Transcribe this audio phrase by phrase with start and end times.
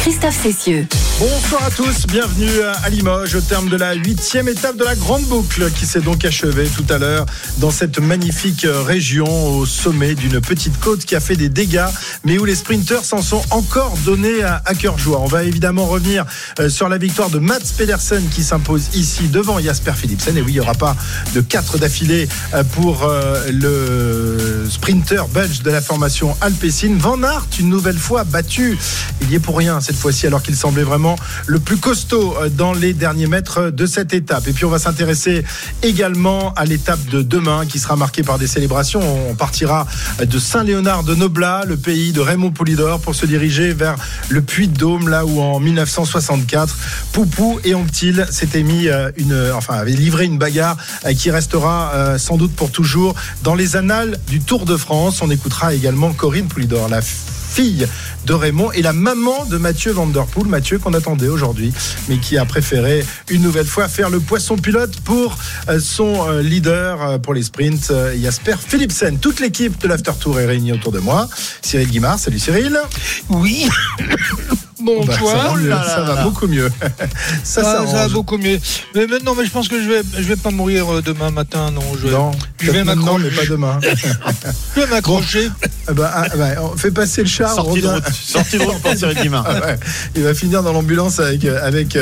[0.00, 0.86] Christophe Cessieux.
[1.18, 5.24] Bonsoir à tous, bienvenue à Limoges au terme de la huitième étape de la grande
[5.24, 7.26] boucle qui s'est donc achevée tout à l'heure
[7.58, 9.26] dans cette magnifique région
[9.58, 11.84] au sommet d'une petite côte qui a fait des dégâts
[12.24, 15.20] mais où les sprinteurs s'en sont encore donnés à, cœur joie.
[15.20, 16.24] On va évidemment revenir
[16.58, 20.52] euh, sur la victoire de Mats Pedersen qui s'impose ici devant Jasper Philipsen et oui
[20.52, 20.96] il n'y aura pas
[21.34, 26.96] de quatre d'affilée euh, pour euh, le sprinter belge de la formation Alpecin.
[26.98, 28.78] Van Aert une nouvelle fois battu,
[29.20, 31.16] il y est pour rien cette fois-ci alors qu'il semblait vraiment
[31.48, 34.46] le plus costaud euh, dans les derniers mètres de cette étape.
[34.46, 35.44] Et puis on va s'intéresser
[35.82, 39.02] également à l'étape de demain qui sera marquée par des célébrations.
[39.28, 39.88] On partira
[40.24, 43.96] de Saint-Léonard de Noblat, le pays de Raymond Poulidor, pour se diriger vers
[44.28, 46.76] le Puy de Dôme, là où en 1964,
[47.10, 52.16] Poupou et Anctil s'étaient mis euh, une, enfin, avaient livré une bagarre euh, qui restera
[52.16, 55.20] sans doute pour toujours dans les annales du Tour de France.
[55.20, 57.00] On écoutera également Corinne Poulidor, la
[57.50, 57.86] fille
[58.26, 61.72] de Raymond et la maman de Mathieu Vanderpool, Mathieu qu'on attendait aujourd'hui,
[62.08, 65.36] mais qui a préféré une nouvelle fois faire le poisson pilote pour
[65.68, 69.18] euh, son euh, leader euh, pour les sprints, Jasper Philipsen.
[69.18, 71.28] Toute l'équipe de l'After Tour est réunie autour de moi.
[71.60, 72.78] Cyril Guimard, salut Cyril.
[73.28, 73.68] Oui.
[74.82, 76.70] Bon, bah, ça, va, ça va beaucoup mieux.
[77.44, 78.58] ça, ça, va beaucoup mieux.
[78.94, 81.70] Mais maintenant, mais je pense que je vais, je vais pas mourir demain matin.
[81.70, 83.24] Non, je, non, je vais m'accrocher.
[83.24, 83.80] mais pas demain.
[84.76, 85.48] je vais m'accrocher.
[85.88, 87.54] Bon, bah, ah, bah, on fait passer le char.
[87.54, 89.46] Sortie de route, sortie de route pour Cyril Guimard.
[89.46, 89.78] Ah, ouais.
[90.16, 91.98] Il va finir dans l'ambulance avec, avec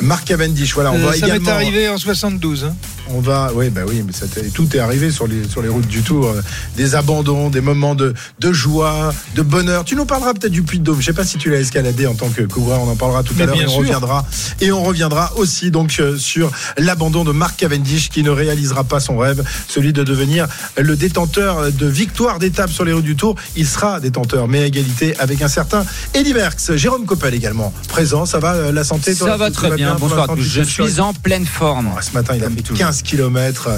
[0.00, 0.74] Marc Cavendish.
[0.74, 1.46] Voilà, on euh, va ça également...
[1.46, 2.64] m'est arrivé en 72.
[2.64, 2.74] Hein.
[3.10, 5.86] On va, oui, bah oui, mais ça tout est arrivé sur les, sur les routes
[5.86, 6.34] du Tour.
[6.76, 9.84] Des abandons, des moments de, de joie, de bonheur.
[9.84, 11.00] Tu nous parleras peut-être du Puy de Dôme.
[11.00, 12.80] Je sais pas si tu l'as escaladé en tant que coureur.
[12.82, 13.60] On en parlera tout à l'heure.
[13.60, 14.24] Et on reviendra.
[14.60, 19.00] Et on reviendra aussi donc euh, sur l'abandon de Marc Cavendish qui ne réalisera pas
[19.00, 23.36] son rêve, celui de devenir le détenteur de victoire d'étape sur les routes du Tour.
[23.56, 26.76] Il sera détenteur, mais à égalité avec un certain Eddie Merckx.
[26.76, 28.26] Jérôme Coppel également présent.
[28.26, 29.96] Ça va euh, la santé toi, Ça va très bien.
[29.98, 30.28] Bonsoir.
[30.36, 31.90] Je suis en pleine forme.
[32.00, 33.68] Ce matin, il a fait 15 km.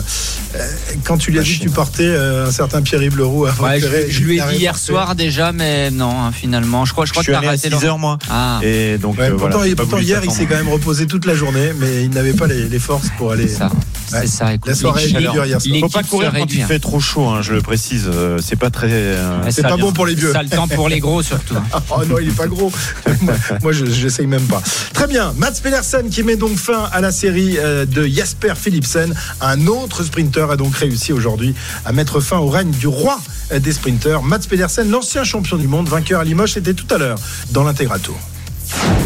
[1.04, 4.10] Quand tu lui as dit que tu portais un certain Pierre-Yves Leroux à ouais, je,
[4.10, 6.84] je, lui ai dit hier soir déjà, mais non, hein, finalement.
[6.84, 8.18] Je crois, je crois je que tu as arrêté 6 heures, moi.
[8.30, 8.60] Ah.
[8.62, 11.34] Et donc, ouais, euh, pourtant, voilà, pourtant hier, il s'est quand même reposé toute la
[11.34, 13.48] journée, mais il n'avait pas les, les, forces pour aller.
[13.48, 13.70] C'est ça.
[14.12, 14.26] Ouais.
[14.26, 14.54] ça.
[14.54, 15.78] Écoute, la soirée est dure hier soir.
[15.80, 18.08] Faut pas courir quand il fait trop chaud, hein, je le précise.
[18.12, 18.88] Euh, c'est pas très.
[18.90, 20.32] Euh, c'est pas bon pour les vieux.
[20.32, 21.54] Ça le temps pour les gros surtout.
[21.90, 22.72] oh non, il est pas gros.
[23.20, 24.62] moi, moi j'essaye même pas.
[24.94, 25.34] Très bien.
[25.36, 29.07] Mats Pedersen qui met donc fin à la série de Jasper Philipsen.
[29.40, 31.54] Un autre sprinter a donc réussi aujourd'hui
[31.84, 33.18] à mettre fin au règne du roi
[33.56, 34.22] des sprinters.
[34.22, 37.18] Mats Pedersen, l'ancien champion du monde, vainqueur à Limoges, était tout à l'heure
[37.50, 38.18] dans l'intégral tour.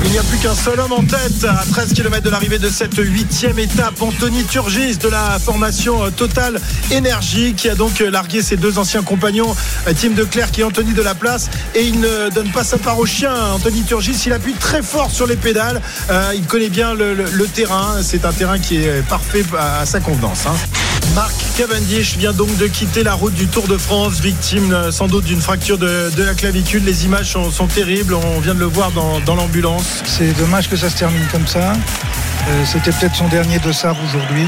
[0.04, 2.68] Il n'y a plus qu'un seul homme en tête à 13 km de l'arrivée de
[2.68, 4.00] cette huitième étape.
[4.00, 6.60] Anthony Turgis de la formation Total
[6.90, 9.54] Énergie qui a donc largué ses deux anciens compagnons,
[10.00, 11.48] Tim Declerc et Anthony de la Place.
[11.74, 13.32] Et il ne donne pas sa part au chien.
[13.54, 15.80] Anthony Turgis, il appuie très fort sur les pédales.
[16.10, 18.02] Euh, il connaît bien le, terrain.
[18.02, 20.46] C'est un terrain qui est parfait à, à sa convenance.
[20.46, 20.81] Hein.
[21.14, 25.24] Marc Cavendish vient donc de quitter la route du Tour de France, victime sans doute
[25.24, 26.84] d'une fracture de, de, la clavicule.
[26.84, 28.14] Les images sont, terribles.
[28.14, 30.02] On vient de le voir dans, l'ambulance.
[30.06, 31.72] C'est dommage que ça se termine comme ça.
[31.72, 34.46] Euh, C'était peut-être son dernier dossard aujourd'hui.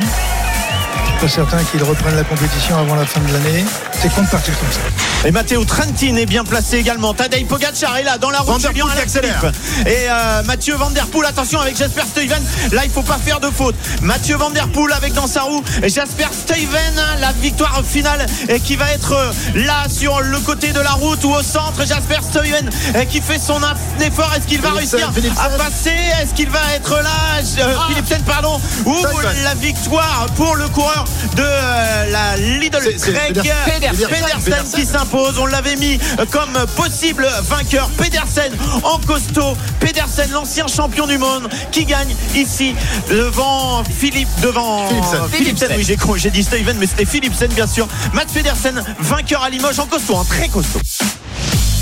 [1.25, 3.65] Pas certain qu'il reprenne la compétition avant la fin de l'année.
[3.93, 4.81] C'est con de partir comme ça.
[5.27, 7.15] Et Matteo Trentin est bien placé également.
[7.15, 9.43] Tadej Pogacar est là dans la route Julien accélère.
[9.87, 12.43] Et euh, Mathieu Van Der Poel, attention avec Jasper Stuyven.
[12.73, 13.75] Là, il faut pas faire de faute.
[14.03, 18.77] Mathieu Van Der Poel avec dans sa roue Jasper Stuyven, la victoire finale et qui
[18.77, 19.17] va être
[19.55, 21.87] là sur le côté de la route ou au centre.
[21.87, 22.69] Jasper Stuyven
[23.09, 23.61] qui fait son
[24.05, 24.31] effort.
[24.37, 25.97] Est-ce qu'il va réussir à passer?
[26.21, 27.41] Est-ce qu'il va être là?
[27.61, 27.87] Euh, ah.
[27.89, 28.61] Philipsen, pardon.
[28.85, 28.95] Ou
[29.43, 35.77] la victoire pour le coureur de euh, la Lidl Craig Pedersen qui s'impose on l'avait
[35.77, 35.99] mis
[36.31, 37.89] comme possible vainqueur.
[37.97, 38.53] Pedersen
[38.83, 39.57] en costaud.
[39.81, 42.75] Pedersen, l'ancien champion du monde, qui gagne ici
[43.11, 45.69] devant Philippe, devant Philipsen.
[45.69, 45.69] Philipsen.
[46.09, 47.87] Oui, j'ai dit Steven, mais c'était Philipsen, bien sûr.
[48.13, 50.81] Matt Pedersen, vainqueur à Limoges en costaud, en très costaud.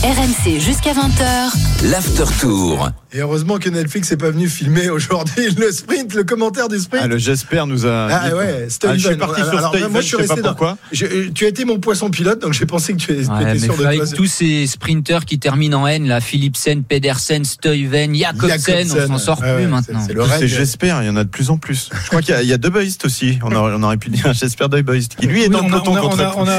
[0.02, 1.85] RMC jusqu'à 20h.
[1.85, 2.90] L'After Tour.
[3.14, 7.03] Et heureusement que Netflix n'est pas venu filmer aujourd'hui le sprint, le commentaire du sprint.
[7.05, 8.09] Ah, le Jasper nous a.
[8.11, 10.49] Ah ouais, ah, je suis parti sur alors, moi, je suis resté dans...
[10.49, 10.79] pourquoi.
[10.93, 13.76] Je, tu as été mon poisson pilote, donc j'ai pensé que tu étais ouais, sûr
[13.76, 19.06] de Avec tous ces sprinteurs qui terminent en N, là, Philipsen, Pedersen, Stuyven, Jacobsen, on
[19.06, 20.00] s'en sort ouais, plus maintenant.
[20.38, 21.91] C'est Jasper, il y en a de plus en plus.
[22.05, 22.73] Je crois qu'il y, y, a deux
[23.05, 23.38] aussi.
[23.43, 25.97] On, aurait, on aurait pu dire Jasper Deuboist, qui lui est dans le peloton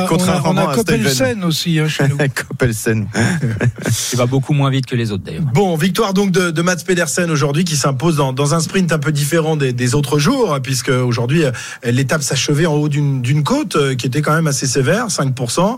[0.07, 2.17] contrairement on a, on a Coppelsen aussi hein, chez nous.
[2.47, 3.07] Coppelsen.
[4.13, 5.43] Il va beaucoup moins vite que les autres d'ailleurs.
[5.53, 8.91] Bon, victoire donc de de, de Mats Pedersen aujourd'hui qui s'impose dans, dans, un sprint
[8.91, 11.43] un peu différent des, des autres jours, puisque aujourd'hui
[11.83, 15.77] l'étape s'achevait en haut d'une côte qui était quand même assez sévère, 5%.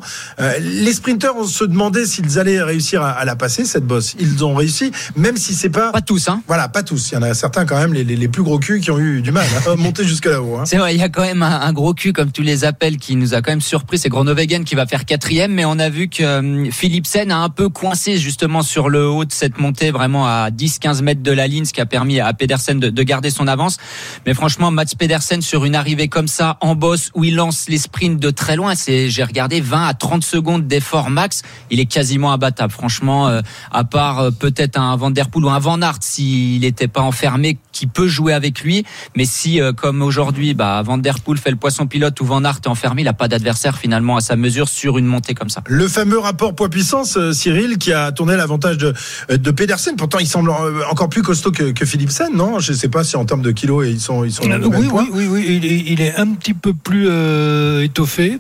[0.59, 4.15] les sprinteurs, on se demandait s'ils allaient réussir à, à, la passer cette bosse.
[4.19, 6.41] Ils ont réussi, même si c'est pas pas tous, hein.
[6.47, 7.11] Voilà, pas tous.
[7.11, 8.99] Il y en a certains quand même, les, les, les plus gros culs qui ont
[8.99, 10.57] eu du mal à monter jusque là-haut.
[10.57, 10.65] Hein.
[10.65, 12.97] C'est vrai, il y a quand même un, un, gros cul comme tous les appels
[12.97, 13.97] qui nous a quand même surpris.
[13.97, 17.49] C'est Gronovegen qui va faire quatrième, mais on a vu que euh, Philipsen a un
[17.49, 21.47] peu coincé justement sur le haut de cette montée, vraiment à 10-15 mètres de la
[21.47, 23.77] ligne, ce qui a permis à Pedersen de, de garder son avance.
[24.25, 27.77] Mais franchement, Mats Pedersen sur une arrivée comme ça en boss où il lance les
[27.77, 31.41] sprints de très loin, c'est j'ai regardé 20 à 30 secondes d'effort max,
[31.71, 32.71] il est quasiment abattable.
[32.71, 33.41] Franchement, euh,
[33.71, 37.01] à part euh, peut-être un Van Der Poel ou un Van Aert s'il n'était pas
[37.01, 38.85] enfermé, qui peut jouer avec lui.
[39.15, 42.43] Mais si euh, comme aujourd'hui, bah, Van Der Poel fait le poisson pilote ou Van
[42.43, 45.49] Aert est enfermé, il n'a pas d'adversaire finalement à sa mesure sur une montée comme
[45.49, 45.61] ça.
[45.67, 48.93] Le fameux rapport poids-puissance, Cyril, qui a tourné l'avantage de,
[49.29, 49.95] de Pedersen.
[49.95, 52.59] Pourtant, il semble encore plus costaud que, que Philipsen, non?
[52.59, 55.09] Je ne sais pas si en termes de kilos, ils sont, ils sont oui, oui,
[55.11, 58.39] oui, oui, il est, il est un petit peu plus euh, étoffé.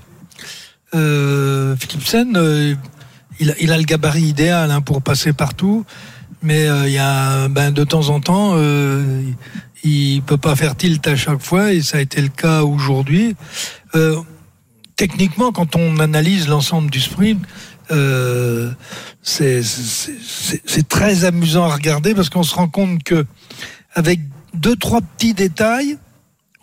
[0.93, 2.75] Euh, Philipsen, euh,
[3.39, 5.85] il, a, il, a le gabarit idéal hein, pour passer partout,
[6.41, 9.21] mais il y a ben, de temps en temps, euh,
[9.83, 13.35] il peut pas faire tilt à chaque fois, et ça a été le cas aujourd'hui.
[14.95, 17.41] techniquement, quand on analyse l'ensemble du sprint,
[17.91, 18.71] euh,
[19.21, 19.61] c'est
[20.87, 23.25] très amusant à regarder parce qu'on se rend compte que
[23.93, 24.19] avec
[24.53, 25.97] deux trois petits détails,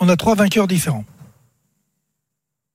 [0.01, 1.05] on a trois vainqueurs différents.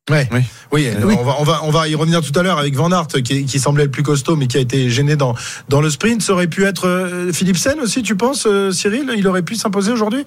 [0.10, 0.28] Ouais.
[0.32, 0.40] Oui,
[0.72, 1.16] oui, oui.
[1.20, 3.46] On, va, on, va, on va y revenir tout à l'heure avec Van Aert qui,
[3.46, 5.36] qui, semblait le plus costaud mais qui a été gêné dans,
[5.68, 6.22] dans le sprint.
[6.22, 9.12] Ça aurait pu être euh, Philipsen aussi, tu penses, euh, Cyril?
[9.18, 10.26] Il aurait pu s'imposer aujourd'hui?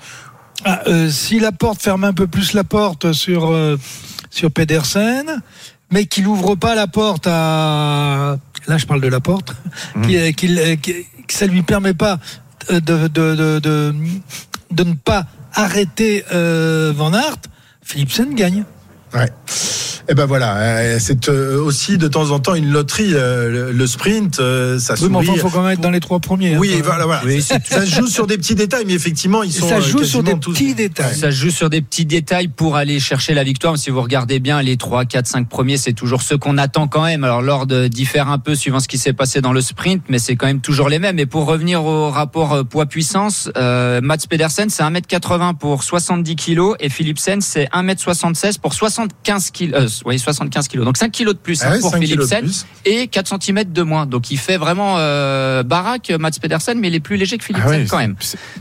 [0.64, 3.78] Ah, euh, Si la porte ferme un peu plus la porte sur, euh,
[4.28, 5.40] sur Pedersen,
[5.90, 8.36] mais qu'il n'ouvre pas la porte à.
[8.66, 9.54] Là, je parle de la porte,
[9.96, 10.02] mmh.
[11.28, 12.18] ça lui permet pas
[12.68, 13.94] de, de, de, de,
[14.70, 17.38] de ne pas arrêter euh, Van Aert,
[17.82, 18.64] Philipsen gagne.
[19.14, 19.30] Ouais.
[20.10, 23.86] Et ben voilà, euh, c'est euh, aussi de temps en temps une loterie, euh, le
[23.86, 24.42] sprint,
[24.80, 26.56] ça Oui, mais enfin, il faut quand même être dans les trois premiers.
[26.56, 27.22] Oui, hein, voilà, voilà.
[27.24, 29.68] Oui, ça se joue sur des petits détails, mais effectivement, ils sont.
[29.68, 30.52] Ça joue sur des tous...
[30.52, 31.14] petits détails.
[31.14, 33.78] Ça joue sur des petits détails pour aller chercher la victoire.
[33.78, 37.04] Si vous regardez bien, les 3, 4, 5 premiers, c'est toujours ceux qu'on attend quand
[37.04, 37.22] même.
[37.22, 40.34] Alors, l'ordre diffère un peu suivant ce qui s'est passé dans le sprint, mais c'est
[40.34, 41.20] quand même toujours les mêmes.
[41.20, 46.88] Et pour revenir au rapport poids-puissance, euh, Mats Pedersen, c'est 1m80 pour 70 kg et
[46.88, 49.74] Philipsen, c'est 1m76 pour 75 kg.
[49.74, 50.82] Euh, oui, 75 kg.
[50.84, 52.50] Donc 5 kg de plus ah hein, pour Philipsen
[52.84, 54.06] et 4 cm de moins.
[54.06, 57.82] Donc il fait vraiment euh, baraque Mats Pedersen, mais il est plus léger que Philipsen
[57.84, 58.16] ah quand même.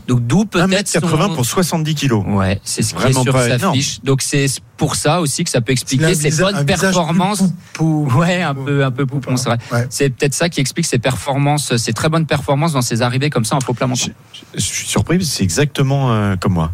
[0.08, 1.34] Donc d'où peut-être 80 son...
[1.34, 2.12] pour 70 kg.
[2.28, 4.00] Ouais, c'est ce qui est sur sa fiche.
[4.02, 4.46] Donc c'est
[4.76, 7.42] pour ça aussi que ça peut expliquer ses bonnes performances.
[7.72, 9.58] Pou, pou, ouais, un peu un peu poupon, c'est vrai.
[9.72, 9.86] Ouais.
[9.90, 13.44] C'est peut-être ça qui explique ses performances, ses très bonnes performances dans ses arrivées comme
[13.44, 14.06] ça en faux plat montant.
[14.54, 16.72] Je, je, suis surpris, c'est exactement euh, comme moi.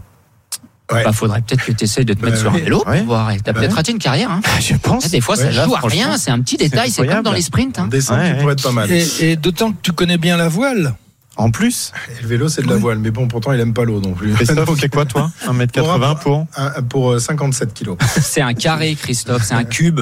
[0.93, 1.03] Ouais.
[1.03, 2.99] Bah, faudrait peut-être que tu essayes de te bah, mettre sur un vélo ouais.
[2.99, 3.33] pour voir.
[3.43, 4.31] T'as bah, peut-être raté une carrière.
[4.31, 4.41] Hein.
[4.61, 5.11] Je pense.
[5.11, 6.17] Des fois, ça joue à rien.
[6.17, 6.91] C'est un petit détail.
[6.91, 7.79] C'est comme dans les sprints.
[7.79, 7.89] Hein.
[7.89, 8.91] Descendre, tu pourrais être pas mal.
[8.91, 10.95] Et, et d'autant que tu connais bien la voile.
[11.37, 12.99] En plus et Le vélo, c'est de la voile.
[12.99, 14.33] Mais bon, pourtant, il aime pas l'eau non plus.
[14.35, 17.97] Christophe, c'est quoi, toi 1m80 pour Pour, pour 57 kilos.
[18.23, 19.43] C'est un carré, Christophe.
[19.45, 20.01] C'est un cube.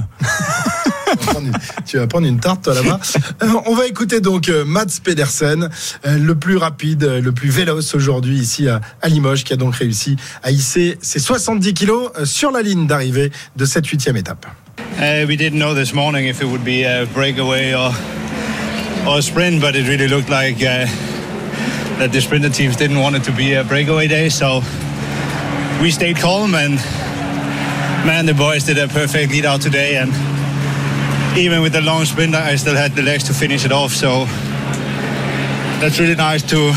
[1.87, 3.01] tu vas prendre une tarte toi là-bas.
[3.67, 5.69] On va écouter donc Mats Pedersen,
[6.05, 10.51] le plus rapide, le plus véloce aujourd'hui ici à Limoges, qui a donc réussi à
[10.51, 14.47] hisser ses 70 kilos sur la ligne d'arrivée de cette huitième étape.
[14.99, 17.93] Uh, we didn't know this morning if it would be a breakaway or,
[19.07, 20.87] or a sprint, but it really looked like uh,
[21.99, 24.61] that the sprinter teams didn't want it to be a breakaway day, so
[25.81, 26.75] we stayed calm and
[28.07, 30.13] man, the boys did a perfect lead out today and
[31.37, 33.93] even with the long sprint, I still had the legs to finish it off.
[33.93, 34.25] So
[35.81, 36.73] that's really nice to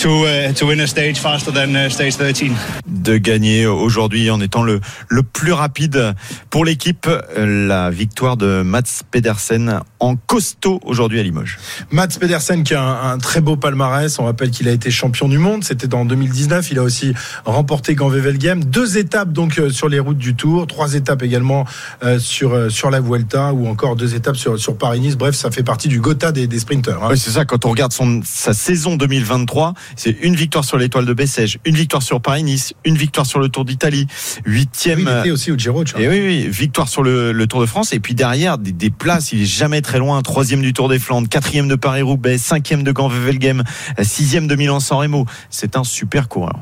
[0.00, 2.52] to uh, to win a stage faster than uh, stage 13.
[2.86, 6.14] De gagner aujourd'hui en étant le le plus rapide
[6.48, 11.58] pour l'équipe, la victoire de Mats Pedersen en costaud aujourd'hui à Limoges.
[11.90, 14.18] Mats Pedersen qui a un, un, très beau palmarès.
[14.18, 15.64] On rappelle qu'il a été champion du monde.
[15.64, 16.70] C'était en 2019.
[16.70, 17.12] Il a aussi
[17.44, 18.64] remporté Gand-Wevelgem.
[18.64, 21.66] Deux étapes donc euh, sur les routes du Tour, trois étapes également
[22.02, 25.16] euh, sur euh, sur la Vuelta ou encore deux étapes sur sur Paris-Nice.
[25.16, 27.04] Bref, ça fait partie du Gotha des, des sprinteurs.
[27.04, 27.08] Hein.
[27.10, 27.44] Oui, c'est ça.
[27.44, 31.74] Quand on regarde son sa saison 2023, c'est une victoire sur l'Étoile de Bessèges, une
[31.74, 34.06] victoire sur Paris-Nice, une victoire sur le Tour d'Italie,
[34.44, 35.00] huitième.
[35.00, 35.84] Oui, il était aussi au Giro.
[35.98, 37.92] Et oui, oui, victoire sur le, le, Tour de France.
[37.92, 40.20] Et puis derrière, des, des places, il est jamais très loin.
[40.22, 43.64] Troisième du Tour des Flandres, quatrième de Paris-Roubaix, cinquième de Gand-Wevelgem,
[44.02, 45.26] sixième de Milan-San Remo.
[45.48, 46.58] C'est un super coureur.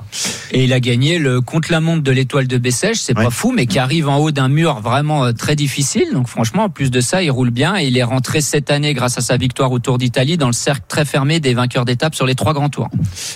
[0.53, 3.79] Et il a gagné le contre-la-montre de l'étoile de Bessèges, c'est pas fou, mais qui
[3.79, 6.09] arrive en haut d'un mur vraiment euh, très difficile.
[6.13, 8.95] Donc franchement, en plus de ça, il roule bien et il est rentré cette année
[8.95, 12.15] grâce à sa victoire au Tour d'Italie dans le cercle très fermé des vainqueurs d'étape
[12.15, 12.89] sur les trois grands tours.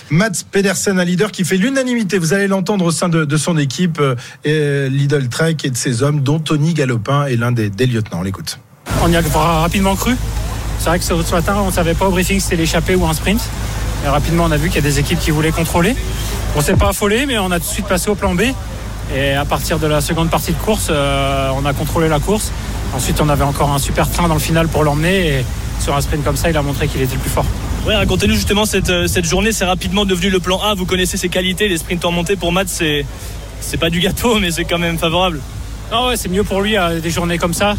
[0.09, 2.17] Mats Pedersen, un leader qui fait l'unanimité.
[2.17, 6.21] Vous allez l'entendre au sein de, son équipe, euh, Lidl Trek et de ses hommes,
[6.21, 8.19] dont Tony Galopin est l'un des, des lieutenants.
[8.19, 8.59] On l'écoute.
[9.01, 10.15] On y a rapidement cru.
[10.79, 13.05] C'est vrai que ce matin, on ne savait pas au briefing si c'était l'échappée ou
[13.05, 13.41] un sprint.
[14.05, 15.95] Et rapidement, on a vu qu'il y a des équipes qui voulaient contrôler.
[16.55, 18.41] On s'est pas affolé, mais on a tout de suite passé au plan B.
[19.15, 22.51] Et à partir de la seconde partie de course, euh, on a contrôlé la course.
[22.93, 25.45] Ensuite, on avait encore un super train dans le final pour l'emmener.
[25.79, 27.45] Sur un sprint comme ça, il a montré qu'il était le plus fort.
[27.85, 29.51] Ouais, racontez-nous justement cette, euh, cette journée.
[29.51, 30.73] C'est rapidement devenu le plan A.
[30.73, 31.67] Vous connaissez ses qualités.
[31.67, 33.05] Les sprints en montée pour Matt, c'est,
[33.59, 35.39] c'est pas du gâteau, mais c'est quand même favorable.
[35.91, 37.75] Ah ouais, c'est mieux pour lui à des journées comme ça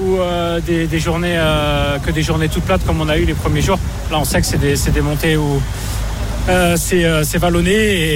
[0.00, 3.24] ou euh, des, des, journées euh, que des journées toutes plates comme on a eu
[3.24, 3.78] les premiers jours.
[4.10, 5.60] Là, on sait que c'est des, des, montées où
[6.48, 7.72] euh, c'est vallonné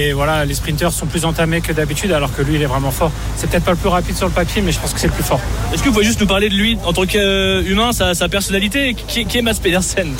[0.08, 2.90] et voilà, les sprinteurs sont plus entamés que d'habitude alors que lui, il est vraiment
[2.90, 3.10] fort.
[3.36, 5.12] C'est peut-être pas le plus rapide sur le papier, mais je pense que c'est le
[5.12, 5.40] plus fort.
[5.72, 8.94] Est-ce que vous pouvez juste nous parler de lui en tant qu'humain, sa, sa, personnalité
[8.94, 10.12] qui, qui est Mats Pedersen?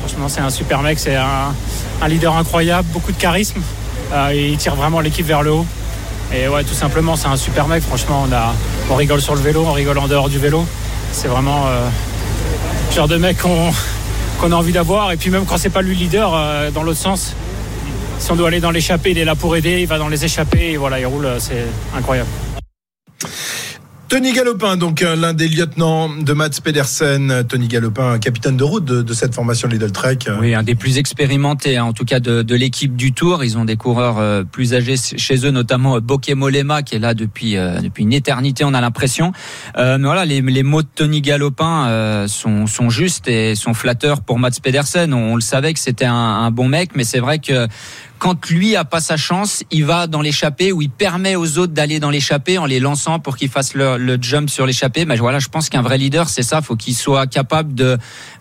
[0.00, 1.54] Franchement, c'est un super mec, c'est un,
[2.00, 3.60] un, leader incroyable, beaucoup de charisme.
[4.32, 5.66] il tire vraiment l'équipe vers le haut.
[6.32, 7.82] Et ouais, tout simplement, c'est un super mec.
[7.82, 8.54] Franchement, on, a,
[8.88, 10.64] on rigole sur le vélo, on rigole en dehors du vélo.
[11.12, 11.88] C'est vraiment euh,
[12.90, 13.72] le genre de mec qu'on
[14.40, 15.12] qu'on a envie d'avoir.
[15.12, 17.34] Et puis même quand c'est pas lui le leader, euh, dans l'autre sens,
[18.18, 20.24] si on doit aller dans l'échappée, il est là pour aider, il va dans les
[20.24, 21.66] échappées, et voilà, il roule, c'est
[21.96, 22.28] incroyable.
[24.10, 27.44] Tony Galopin, donc euh, l'un des lieutenants de Mats Pedersen.
[27.48, 30.18] Tony Galopin, capitaine de route de, de cette formation Lidl Trek.
[30.40, 33.44] Oui, un des plus expérimentés, hein, en tout cas de, de l'équipe du Tour.
[33.44, 36.98] Ils ont des coureurs euh, plus âgés chez eux, notamment euh, Bokeh Molema, qui est
[36.98, 39.30] là depuis depuis une éternité, on a l'impression.
[39.76, 44.40] mais voilà, les, les, mots de Tony Galopin sont, sont justes et sont flatteurs pour
[44.40, 45.14] Mats Pedersen.
[45.14, 47.68] On, on le savait que c'était un, un bon mec, mais c'est vrai que
[48.20, 51.72] quand lui a pas sa chance, il va dans l'échappée où il permet aux autres
[51.72, 55.06] d'aller dans l'échappée en les lançant pour qu'ils fassent le, le, jump sur l'échappée.
[55.06, 56.60] Mais voilà, je pense qu'un vrai leader, c'est ça.
[56.60, 57.96] Faut qu'il soit capable de,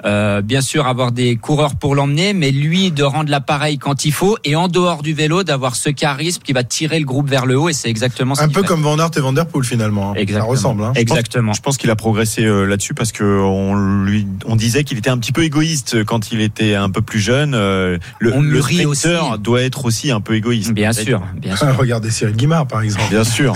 [0.05, 4.12] euh, bien sûr, avoir des coureurs pour l'emmener, mais lui de rendre l'appareil quand il
[4.12, 7.45] faut et en dehors du vélo d'avoir ce charisme qui va tirer le groupe vers
[7.45, 7.69] le haut.
[7.69, 10.13] Et c'est exactement un peu comme Van Aert et Van Der Poel finalement.
[10.15, 10.45] Exactement.
[10.45, 10.83] Ça ressemble.
[10.83, 10.91] Hein.
[10.95, 11.53] Exactement.
[11.53, 15.09] Je pense, qu'il a progressé euh, là-dessus parce que on lui, on disait qu'il était
[15.09, 17.53] un petit peu égoïste quand il était un peu plus jeune.
[17.53, 19.07] Euh, le, on le rit aussi.
[19.39, 20.71] doit être aussi un peu égoïste.
[20.71, 21.75] Bien sûr, bien sûr.
[21.77, 23.09] Regardez Cyril Guimard par exemple.
[23.09, 23.53] Bien sûr.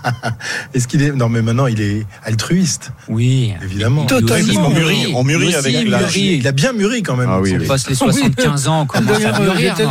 [0.74, 2.92] Est-ce qu'il est non mais maintenant il est altruiste.
[3.08, 4.06] Oui, évidemment.
[4.06, 4.66] Totalement.
[4.66, 6.16] On mûrit, on mûrit avec l'âge.
[6.16, 7.28] Il a bien mûri quand même.
[7.30, 8.86] Ah oui, on passe les 75 ans.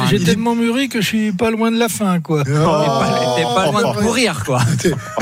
[0.09, 2.43] J'ai tellement mûri que je suis pas loin de la fin quoi.
[2.43, 4.61] T'es pas, pas, loin de mourir quoi.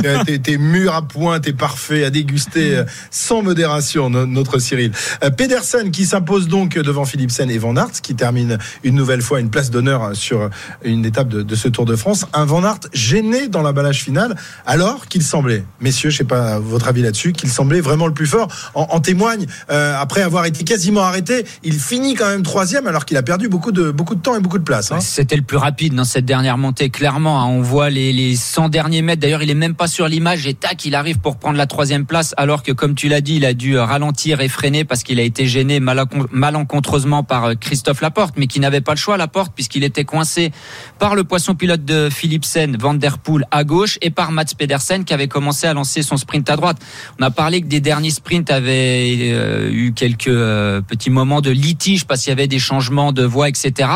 [0.44, 4.92] T'es mûr à point, t'es parfait à déguster sans modération notre Cyril.
[5.38, 9.50] Pedersen qui s'impose donc devant Philipsen et Van Aert qui termine une nouvelle fois une
[9.50, 10.50] place d'honneur sur
[10.84, 12.26] une étape de, ce Tour de France.
[12.34, 14.36] Un Van Aert gêné dans l'emballage final,
[14.66, 18.28] alors qu'il semblait, messieurs, je sais pas votre avis là-dessus, qu'il semblait vraiment le plus
[18.28, 18.48] fort.
[18.74, 23.18] En, témoigne, euh, après avoir été quasiment arrêté, il finit quand même troisième, alors qu'il
[23.18, 24.92] a perdu beaucoup de, beaucoup de temps et beaucoup de place.
[24.92, 25.00] Hein.
[25.02, 27.42] C'était le plus rapide dans cette dernière montée, clairement.
[27.42, 27.48] Hein.
[27.48, 29.22] On voit les, les 100 derniers mètres.
[29.22, 32.06] D'ailleurs, il est même pas sur l'image et tac, il arrive pour prendre la troisième
[32.06, 35.20] place, alors que, comme tu l'as dit, il a dû ralentir et freiner parce qu'il
[35.20, 39.54] a été gêné malencontreusement par euh, Christophe Laporte, mais qui n'avait pas le choix, Laporte,
[39.54, 40.52] puisqu'il était coincé
[41.00, 45.06] par le poisson pilote de Philipsen, Van Der Poel à gauche et par Mats Pedersen
[45.06, 46.78] qui avait commencé à lancer son sprint à droite.
[47.20, 51.50] On a parlé que des derniers sprints avaient euh, eu quelques euh, petits moments de
[51.50, 53.90] litige parce qu'il y avait des changements de voie, etc.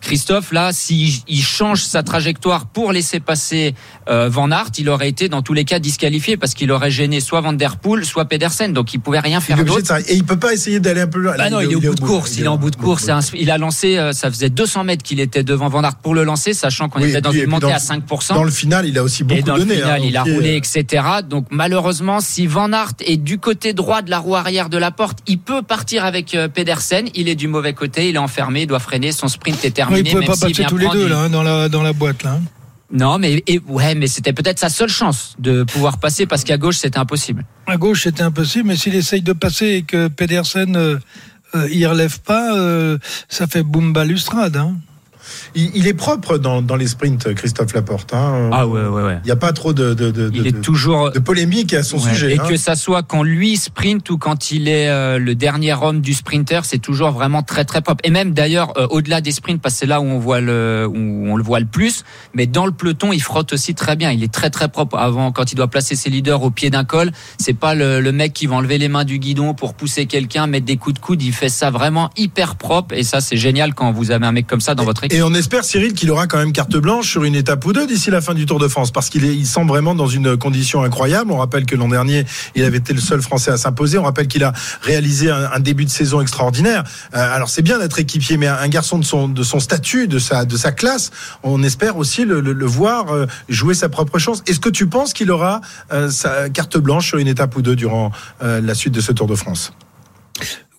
[0.00, 3.74] Christophe, là, s'il change sa trajectoire pour laisser passer
[4.08, 7.20] euh, Van Aert, il aurait été dans tous les cas disqualifié parce qu'il aurait gêné
[7.20, 9.92] soit Van Der Poel, soit Pedersen, donc il pouvait rien faire d'autre.
[10.08, 11.36] Et il peut pas essayer d'aller un peu loin.
[11.38, 12.36] Bah non, il, est au bout de course.
[12.38, 13.08] Il est en bout de course.
[13.34, 16.54] Il a lancé, ça faisait 200 mètres qu'il était devant Van Aert pour le lancer,
[16.54, 18.34] sachant qu'on oui, était dans puis, une montée dans, à 5%.
[18.34, 19.76] Dans le final, il a aussi beaucoup et dans donné.
[19.76, 20.56] Le final, hein, il a pied, roulé, euh...
[20.56, 21.04] etc.
[21.28, 24.90] Donc malheureusement, si Van Aert est du côté droit de la roue arrière de la
[24.90, 27.08] porte, il peut partir avec euh, Pedersen.
[27.14, 29.12] Il est du mauvais côté, il est enfermé, il doit freiner.
[29.12, 30.00] Son sprint est terminé.
[30.00, 31.92] Oui, il ne pouvait pas passer tous les deux là, hein, dans, la, dans la
[31.92, 32.38] boîte là.
[32.92, 36.58] Non, mais et, ouais, mais c'était peut-être sa seule chance de pouvoir passer parce qu'à
[36.58, 37.44] gauche c'était impossible.
[37.66, 40.98] À gauche c'était impossible, mais s'il essaye de passer et que Pedersen euh,
[41.54, 42.98] euh, y relève pas, euh,
[43.28, 44.56] ça fait boum balustrade.
[44.56, 44.76] Hein.
[45.54, 48.14] Il, il, est propre dans, dans, les sprints, Christophe Laporte.
[48.14, 48.50] Hein.
[48.52, 49.18] Ah ouais, ouais, ouais.
[49.24, 51.82] Il n'y a pas trop de, de, de, il de, est toujours de polémique à
[51.82, 52.34] son ouais, sujet.
[52.34, 52.44] Et hein.
[52.48, 56.14] que ça soit quand lui sprint ou quand il est euh, le dernier homme du
[56.14, 58.00] sprinter, c'est toujours vraiment très très propre.
[58.04, 60.86] Et même d'ailleurs, euh, au-delà des sprints, parce que c'est là où on voit le
[60.88, 62.04] où on le voit le plus,
[62.34, 64.10] mais dans le peloton, il frotte aussi très bien.
[64.10, 64.98] Il est très très propre.
[64.98, 68.12] Avant, quand il doit placer ses leaders au pied d'un col, c'est pas le, le,
[68.12, 71.00] mec qui va enlever les mains du guidon pour pousser quelqu'un, mettre des coups de
[71.00, 71.22] coude.
[71.22, 72.94] Il fait ça vraiment hyper propre.
[72.94, 75.18] Et ça, c'est génial quand vous avez un mec comme ça dans votre équipe.
[75.18, 77.72] Et on on espère, Cyril, qu'il aura quand même carte blanche sur une étape ou
[77.72, 80.36] deux d'ici la fin du Tour de France, parce qu'il il semble vraiment dans une
[80.36, 81.32] condition incroyable.
[81.32, 83.98] On rappelle que l'an dernier, il avait été le seul Français à s'imposer.
[83.98, 86.84] On rappelle qu'il a réalisé un, un début de saison extraordinaire.
[87.14, 90.18] Euh, alors c'est bien d'être équipier, mais un garçon de son, de son statut, de
[90.18, 91.10] sa, de sa classe,
[91.42, 94.42] on espère aussi le, le, le voir euh, jouer sa propre chance.
[94.46, 97.76] Est-ce que tu penses qu'il aura euh, sa carte blanche sur une étape ou deux
[97.76, 99.72] durant euh, la suite de ce Tour de France?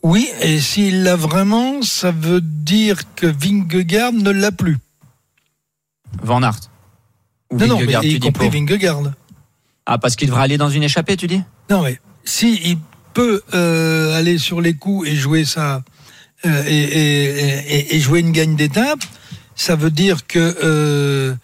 [0.03, 4.77] Oui, et s'il l'a vraiment, ça veut dire que Vingegaard ne l'a plus.
[6.23, 6.59] Van Aert.
[7.51, 9.01] Ou non, non, mais y compris pour- Vingegaard.
[9.85, 11.41] Ah, parce qu'il devrait aller dans une échappée, tu dis?
[11.69, 12.77] Non, mais si il
[13.13, 15.83] peut euh, aller sur les coups et jouer ça
[16.45, 19.03] euh, et, et- et- et jouer une gagne d'étape,
[19.55, 21.35] ça veut dire que euh,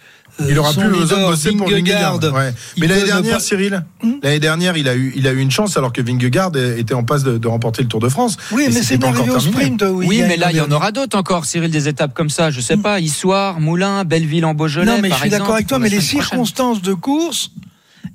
[0.48, 2.20] Il aura son plus besoin de bosser pour Vingegaard.
[2.34, 2.54] Ouais.
[2.78, 5.50] Mais l'année dernière, pas- Cyril, Hmm l'année dernière, il a eu, il a eu une
[5.52, 8.38] chance alors que Vingegaard était en passe de, de remporter le Tour de France.
[8.52, 9.84] Oui, Et mais c'est pas encore sprint.
[9.90, 12.52] Oui, mais là, il y en aura d'autres encore, Cyril, des étapes comme ça.
[12.52, 14.86] Je sais pas, Issoire, Moulin, Belleville en Beaujolais.
[14.92, 17.52] Non, mais je suis d'accord avec toi, mais les circonstances de course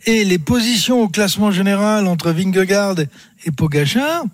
[0.06, 2.96] et les positions au classement général entre Vingegaard
[3.44, 4.24] et Pogachar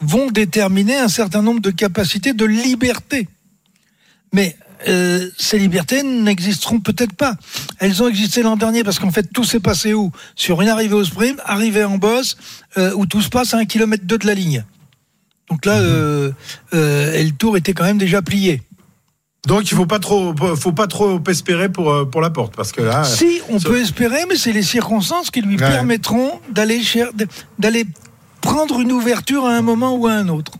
[0.00, 3.28] vont déterminer un certain nombre de capacités de liberté.
[4.32, 4.56] Mais
[4.88, 7.36] euh, ces libertés n'existeront peut-être pas.
[7.78, 10.12] Elles ont existé l'an dernier parce qu'en fait tout s'est passé où?
[10.34, 12.36] Sur une arrivée au sprint, arrivée en boss,
[12.78, 14.64] euh, où tout se passe à un kilomètre deux de la ligne.
[15.50, 16.32] Donc là, euh,
[16.74, 18.62] euh, le tour était quand même déjà plié.
[19.46, 22.82] Donc il faut pas trop, faut pas trop espérer pour pour la porte parce que
[22.82, 23.04] là.
[23.04, 25.70] Si, on peut espérer, mais c'est les circonstances qui lui Ouais.
[25.70, 26.82] permettront d'aller
[27.58, 27.86] d'aller
[28.40, 30.52] prendre une ouverture à un moment ou à un autre.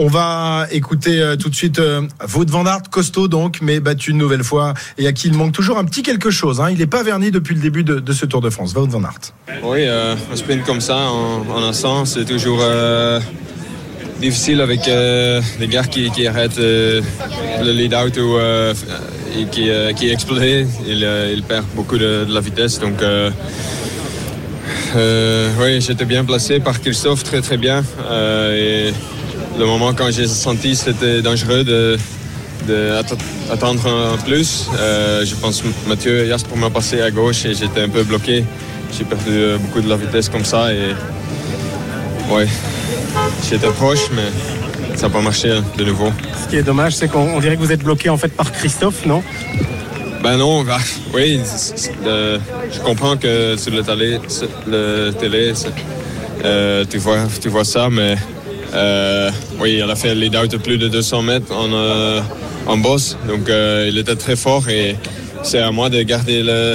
[0.00, 2.02] On va écouter euh, tout de suite euh,
[2.32, 5.52] Wout van Aert, costaud donc, mais battu une nouvelle fois et à qui il manque
[5.52, 6.60] toujours un petit quelque chose.
[6.60, 6.70] Hein.
[6.70, 8.74] Il n'est pas verni depuis le début de, ce Tour de France.
[8.74, 9.32] Wout van Aert.
[9.64, 13.18] Oui, euh, un sprint comme ça, en, en instant, c'est toujours euh,
[14.20, 17.00] difficile avec euh, des gars qui, arrêtent euh,
[17.62, 18.74] le lead-out ou euh,
[19.50, 20.66] qui, euh, explosé.
[20.86, 22.78] Il, euh, perd beaucoup de, la vitesse.
[22.78, 23.30] Donc, euh,
[24.96, 27.84] euh, oui, j'étais bien placé par Christophe, très très bien.
[28.10, 28.90] Euh,
[29.58, 31.98] le moment quand j'ai senti c'était dangereux de,
[32.66, 33.16] de atta-
[33.52, 37.54] attendre un plus, euh, je pense que Mathieu et Jasper m'a passé à gauche et
[37.54, 38.44] j'étais un peu bloqué.
[38.96, 40.94] J'ai perdu euh, beaucoup de la vitesse comme ça et
[42.30, 42.46] ouais,
[43.48, 46.12] j'étais proche mais ça n'a pas marché de nouveau.
[46.44, 48.50] Ce qui est dommage, c'est qu'on on dirait que vous êtes bloqué en fait par
[48.52, 49.22] Christophe, non?
[50.22, 50.78] Ben non, bah,
[51.14, 51.40] oui,
[52.04, 54.18] je comprends que sur le télé,
[54.66, 55.12] le
[56.44, 58.16] euh, tu, vois, tu vois ça, mais
[59.60, 62.20] oui, il a fait le lead-out de plus de 200 mètres en, euh,
[62.66, 64.96] en boss, donc euh, il était très fort et
[65.42, 66.74] c'est à moi de garder le,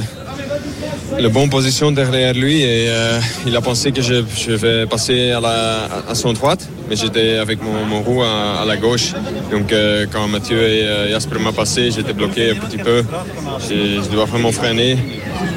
[1.20, 5.32] le bon position derrière lui et euh, il a pensé que je, je vais passer
[5.32, 9.14] à, la, à son droite, mais j'étais avec mon, mon roue à, à la gauche.
[9.52, 13.04] Donc euh, quand Mathieu et euh, Jasper m'a passé, j'étais bloqué un petit peu.
[13.70, 14.98] Je dois vraiment freiner.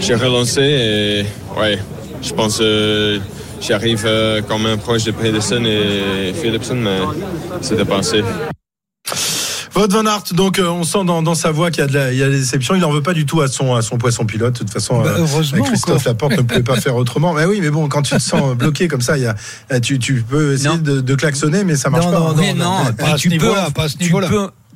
[0.01, 1.25] J'ai relancé et
[1.59, 1.79] ouais,
[2.23, 2.61] je pense
[3.61, 6.99] j'arrive euh, quand même proche de Pedersen et Philipsen, mais
[7.61, 8.23] c'était pas assez.
[9.75, 11.93] Wout van Aert, donc euh, on sent dans, dans sa voix qu'il y a de
[11.93, 12.75] la, il y a des déceptions.
[12.75, 14.55] Il n'en veut pas du tout à son, à son poisson pilote.
[14.55, 16.07] De toute façon, Bah, euh, heureusement Christophe encore.
[16.13, 17.35] Laporte ne pouvait pas faire autrement.
[17.35, 19.35] Mais oui, mais bon, quand tu te sens bloqué comme ça, il y a,
[19.73, 20.77] euh, tu, tu peux essayer Non.
[20.79, 22.19] de, de klaxonner, mais ça marche Non, pas.
[22.21, 22.35] non.
[22.39, 23.69] Oui, non, non, pas à ce tu peux, niveau-là,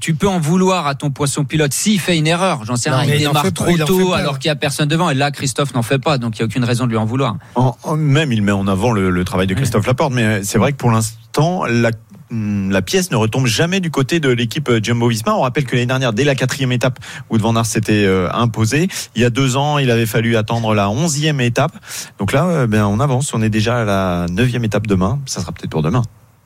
[0.01, 2.65] tu peux- en vouloir à ton poisson pilote s'il fait une erreur.
[2.65, 4.19] J'en sais rien, il démarre trop tôt pas.
[4.19, 5.11] alors qu'il y a personne devant.
[5.11, 7.05] Et là, Christophe n'en fait pas, donc il n'y a aucune raison de lui en
[7.05, 7.37] vouloir.
[7.55, 10.41] En- en- même il met en avant le, le travail de Christophe Laporte, mais euh,
[10.43, 11.91] c'est vrai que pour l'instant, la,
[12.31, 15.35] hum, la pièce ne retombe jamais du côté de l'équipe euh, Jumbo-Visma.
[15.35, 16.99] On rappelle que l'année dernière, dès la quatrième étape,
[17.31, 18.89] Wout van Aert s'était euh, imposé.
[19.17, 21.73] Il y a deux ans, il avait fallu attendre la onzième étape.
[22.19, 23.35] Donc là, euh, ben, on avance.
[23.35, 25.19] On est déjà à la neuvième étape demain.
[25.27, 26.03] Ça sera peut-être pour demain.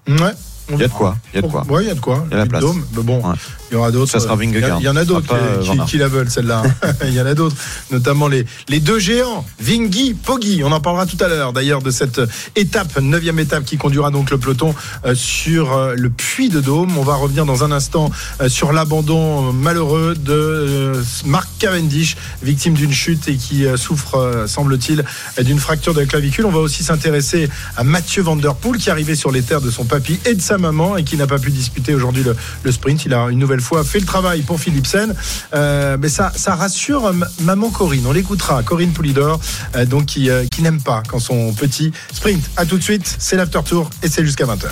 [0.09, 0.33] Ouais.
[0.71, 1.17] Il y a de quoi.
[1.33, 1.63] Il y a de quoi.
[1.69, 2.25] Ouais, il y a de quoi.
[2.27, 2.63] Il y a la place.
[2.63, 3.35] dôme, mais bon, Ouais.
[3.75, 4.13] Il y aura d'autres.
[4.13, 4.79] Ça sera a- Vingegaard.
[4.81, 6.63] Il y en a d'autres euh, qui, la veulent, celle-là.
[7.05, 7.57] il y en a d'autres,
[7.91, 10.63] notamment les, les deux géants, Vingy, Poggi.
[10.65, 12.21] On en parlera tout à l'heure, d'ailleurs, de cette
[12.55, 16.97] étape, neuvième étape qui conduira donc le peloton euh, sur euh, le puits de Dôme.
[16.97, 18.11] On va revenir dans un instant
[18.41, 24.17] euh, sur l'abandon malheureux de euh, Mark Cavendish, victime d'une chute et qui euh, souffre,
[24.19, 25.05] euh, semble-t-il,
[25.39, 26.47] euh, d'une fracture de la clavicule.
[26.47, 29.61] On va aussi s'intéresser à Mathieu Van Der Poel qui est arrivé sur les terres
[29.61, 32.37] de son papy et de sa maman et qui n'a pas pu disputer aujourd'hui le,
[32.63, 33.05] le sprint.
[33.05, 35.15] Il a une nouvelle fois fait le travail pour Philipsen.
[35.55, 38.07] Euh, mais ça, ça rassure maman Corinne.
[38.07, 39.41] On l'écoutera, Corinne Poulidor,
[39.75, 42.45] euh, donc qui, euh, qui n'aime pas quand son petit sprint.
[42.57, 44.69] À tout de suite, c'est l'after tour et c'est jusqu'à 20h.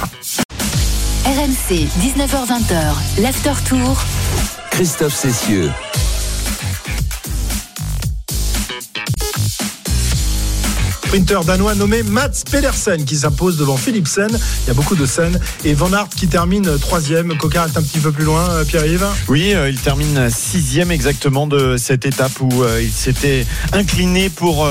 [1.24, 4.02] RMC, 19h20h, l'after tour.
[4.70, 5.70] Christophe Cessieux.
[11.12, 14.30] Sprinter danois nommé Mats Pedersen qui s'impose devant Philipsen.
[14.30, 15.38] Il y a beaucoup de scènes.
[15.62, 17.36] Et Van Aert qui termine troisième.
[17.36, 19.04] Cocard est un petit peu plus loin, euh, Pierre-Yves.
[19.28, 23.44] Oui, euh, il termine sixième exactement de cette étape où euh, il s'était
[23.74, 24.66] incliné pour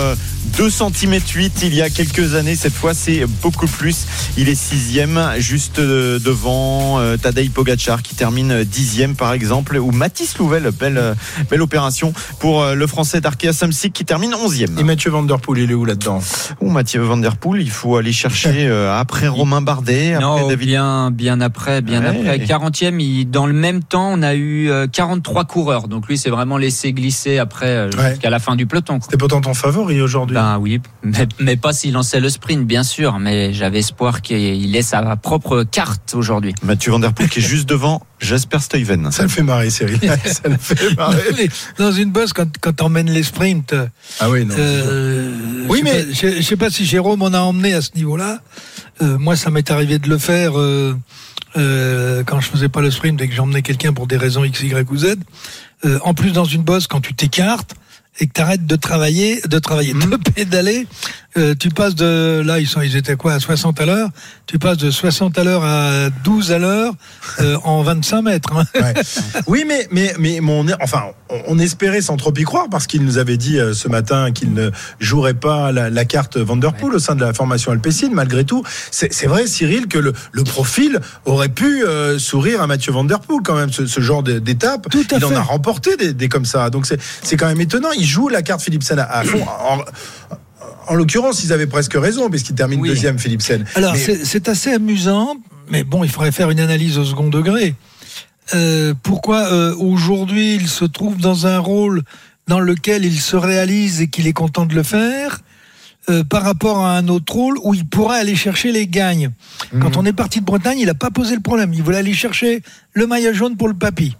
[0.58, 2.56] 2 cm 8 il y a quelques années.
[2.56, 4.06] Cette fois, c'est beaucoup plus.
[4.38, 9.92] Il est sixième, juste euh, devant euh, Tadej Pogacar qui termine dixième par exemple, ou
[9.92, 11.14] Mathis Louvel, belle, euh,
[11.50, 14.78] belle opération pour le Français d'Arkea Samsic qui termine onzième.
[14.78, 16.20] Et Mathieu Van Der Poel, il est où là-dedans?
[16.60, 20.68] Ou Mathieu Van Der Poel, il faut aller chercher après Romain Bardet, après Non, David.
[20.68, 22.08] bien, bien après, bien Ouais.
[22.30, 22.40] après.
[22.40, 25.88] 40e, il- dans le même temps, on a eu euh, 43 coureurs.
[25.88, 28.12] Donc lui, c'est vraiment laissé glisser après Ouais.
[28.12, 29.00] jusqu'à la fin du peloton.
[29.02, 30.38] C'était pourtant ton favori aujourd'hui.
[30.42, 33.20] Ben oui, mais, mais pas s'il lançait le sprint, bien sûr.
[33.20, 36.56] Mais j'avais espoir qu'il ait sa propre carte aujourd'hui.
[36.64, 39.12] Mathieu Van Der Poel qui est juste devant Jasper Stuyven.
[39.12, 40.00] Ça le fait marrer, Cyril.
[40.26, 41.48] Ça le fait marrer.
[41.78, 43.76] Dans une bosse, quand, quand t'emmènes les sprints,
[44.20, 44.56] Ah oui, non.
[44.58, 45.32] euh,
[45.70, 47.82] Oui, je sais mais- pas- je, je sais pas si Jérôme en a emmené à
[47.84, 48.40] ce niveau-là.
[49.04, 50.96] Euh, moi, ça m'est arrivé de le faire euh,
[51.56, 54.64] euh, quand je faisais pas le sprint et que j'emmenais quelqu'un pour des raisons X,
[54.64, 55.18] Y ou Z.
[55.86, 57.76] Euh, en plus, dans une bosse, quand tu t'écartes
[58.20, 60.10] et que t'arrêtes de travailler, de travailler, Mhm.
[60.12, 60.86] de pédaler,
[61.38, 64.10] euh, tu passes de là, ils sont, ils étaient quoi, à 60 à l'heure?
[64.48, 66.94] Tu passes de 60 à l'heure à 12 à l'heure
[67.40, 68.54] euh, en 25 mètres.
[68.54, 68.66] hein.
[68.76, 68.94] Ouais.
[69.48, 71.04] Oui, mais, mais, mais mon, enfin,
[71.48, 74.54] on- espérait sans trop y croire parce qu'il nous avait dit euh, ce matin qu'il
[74.54, 78.14] ne jouerait pas la, la carte Vanderpool au sein de la formation alpécine.
[78.14, 82.92] Malgré tout, c'est vrai, Cyril, que le, le profil aurait pu euh, sourire à Mathieu
[82.92, 84.88] Vanderpool quand même, ce, ce genre d'étape.
[85.16, 86.70] Il en a remporté des, des comme ça.
[86.70, 87.90] Donc c'est c'est quand même étonnant.
[88.02, 89.44] Il joue la carte Philipsen à, à fond.
[89.48, 89.78] En,
[90.88, 92.90] en l'occurrence, ils avaient presque raison puisqu'il termine Oui.
[92.90, 93.66] deuxième Philipsen.
[93.76, 95.36] Alors Mais- c'est assez amusant,
[95.70, 97.76] mais bon, il faudrait faire une analyse au second degré.
[98.56, 102.02] Euh, pourquoi euh, aujourd'hui il se trouve dans un rôle
[102.48, 105.40] dans lequel il se réalise et qu'il est content de le faire
[106.10, 109.30] euh, par rapport à un autre rôle où il pourrait aller chercher les gagnes?
[109.80, 111.72] Quand on est parti de Bretagne, il n'a pas posé le problème.
[111.74, 114.18] Il voulait aller chercher le maillot jaune pour le papy.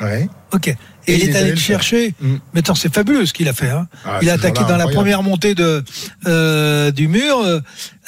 [0.00, 0.28] Ouais.
[0.52, 0.76] Ok.
[1.10, 2.14] Et, Et il il est allé le chercher.
[2.20, 2.34] Mm.
[2.54, 3.70] Mais attends, c'est fabuleux ce qu'il a fait.
[3.70, 3.88] Hein.
[4.04, 5.84] Ah, il a attaqué dans la première montée de,
[6.26, 7.38] euh, du mur.
[7.40, 7.60] euh,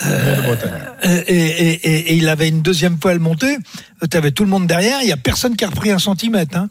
[0.06, 3.56] euh, et, et- et- et il avait une deuxième fois à le monter.
[4.10, 4.98] Tu avais tout le monde derrière.
[5.02, 6.56] Il y a personne qui a repris un centimètre.
[6.56, 6.68] Hein.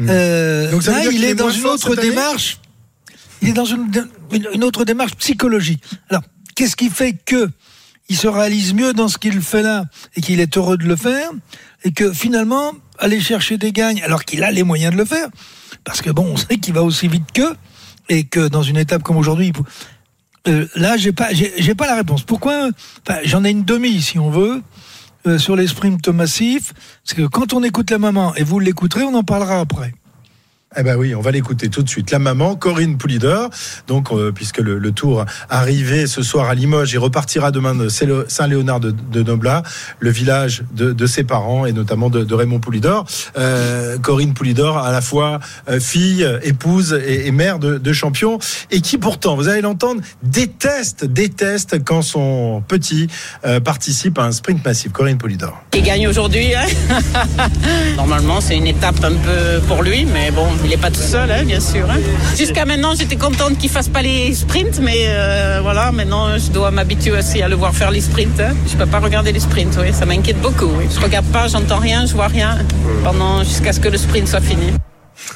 [0.00, 0.70] Euh, Mm.
[0.72, 2.58] Donc ça veut là, il est est dans une autre démarche.
[3.42, 3.90] Il est dans une,
[4.32, 5.82] une, une autre démarche psychologique.
[6.10, 6.22] Alors,
[6.54, 7.48] qu'est-ce qui fait que
[8.08, 9.84] il se réalise mieux dans ce qu'il fait là
[10.16, 11.30] et qu'il est heureux de le faire
[11.84, 15.28] et que finalement aller chercher des gagnes alors qu'il a les moyens de le faire
[15.84, 17.56] parce que bon on sait qu'il va aussi vite qu'eux
[18.08, 19.52] et que dans une étape comme aujourd'hui
[20.48, 21.28] euh, là j'ai pas
[21.76, 22.22] pas la réponse.
[22.22, 22.70] Pourquoi
[23.06, 24.62] enfin, j'en ai une demi si on veut
[25.26, 26.72] euh, sur les sprints massifs.
[27.04, 29.92] Parce que quand on écoute la maman et vous l'écouterez on en parlera après
[30.76, 32.12] Eh ben oui, on va l'écouter tout de suite.
[32.12, 33.50] La maman, Corinne Poulidor,
[33.88, 37.88] donc euh, puisque le, le tour arrivé ce soir à Limoges et repartira demain de
[37.88, 39.64] Saint-Léonard de, de Noblat,
[39.98, 43.04] le village de, ses parents et notamment de, Raymond Poulidor.
[43.36, 48.38] Euh, Corinne Poulidor, à la fois euh, fille, épouse et, mère de, champion,
[48.70, 53.08] et qui pourtant, vous allez l'entendre, déteste, déteste quand son petit
[53.64, 54.92] participe à un sprint massif.
[54.92, 55.60] Corinne Poulidor.
[55.74, 56.54] Il gagne aujourd'hui.
[56.54, 56.66] hein?
[57.96, 61.30] Normalement, c'est une étape un peu pour lui, mais bon, il n'est pas tout seul,
[61.30, 61.88] hein, bien sûr.
[61.90, 61.98] hein.
[62.36, 66.70] Jusqu'à maintenant, j'étais contente qu'il fasse pas les sprints, mais euh, voilà, maintenant, je dois
[66.70, 68.40] m'habituer aussi à le voir faire les sprints.
[68.40, 68.54] hein.
[68.70, 70.70] Je peux pas regarder les sprints, oui, ça m'inquiète beaucoup.
[70.78, 70.86] Oui.
[70.94, 72.58] Je regarde pas, j'entends rien, je vois rien
[73.04, 74.72] pendant jusqu'à ce que le sprint soit fini.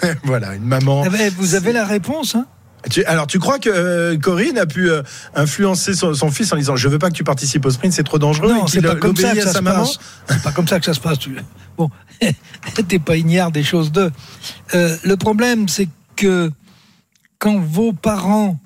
[0.25, 1.03] voilà, une maman.
[1.07, 2.47] Eh ben, vous avez la réponse hein
[2.91, 5.03] Tu- alors, tu crois que euh, Corinne a pu euh,
[5.35, 8.03] influencer son, son fils en disant Je veux pas que tu participes au sprint, c'est
[8.03, 9.99] trop dangereux Non, c'est pas comme ça que à ça sa se maman passe.
[10.29, 11.19] C'est pas comme ça que ça se passe.
[11.19, 11.37] Tu-
[11.77, 11.91] Bon,
[12.89, 14.11] t'es pas ignare des choses de.
[14.75, 16.51] Euh, le problème, c'est que
[17.39, 18.59] quand vos parents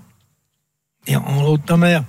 [1.06, 2.04] et en l'autre ta mère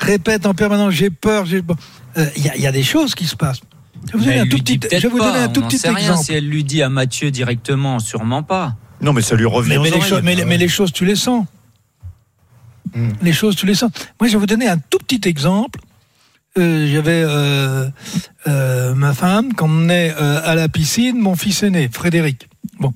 [0.00, 1.76] répètent en permanence j'ai peur, j'ai peur,
[2.16, 3.60] euh, il y, a- il y a des choses qui se passent.
[4.06, 5.30] Je vais vous donner un elle tout lui dit petit, peut-être je vais vous pas,
[5.32, 6.24] donner un tout petit exemple.
[6.24, 8.74] si elle lui dit à Mathieu directement, sûrement pas.
[9.00, 11.16] Non, mais ça lui revient Mais, mais les mais, les- mais les choses, tu les
[11.16, 11.46] sens.
[12.94, 13.10] Hmm.
[13.22, 13.90] Les choses, tu les sens.
[14.20, 15.80] Moi, je vais vous donner un tout petit exemple.
[16.58, 17.88] Euh, J'avais euh,
[18.48, 22.48] euh, ma femme qui emmenait euh, à la piscine mon fils aîné, Frédéric.
[22.80, 22.92] Bon.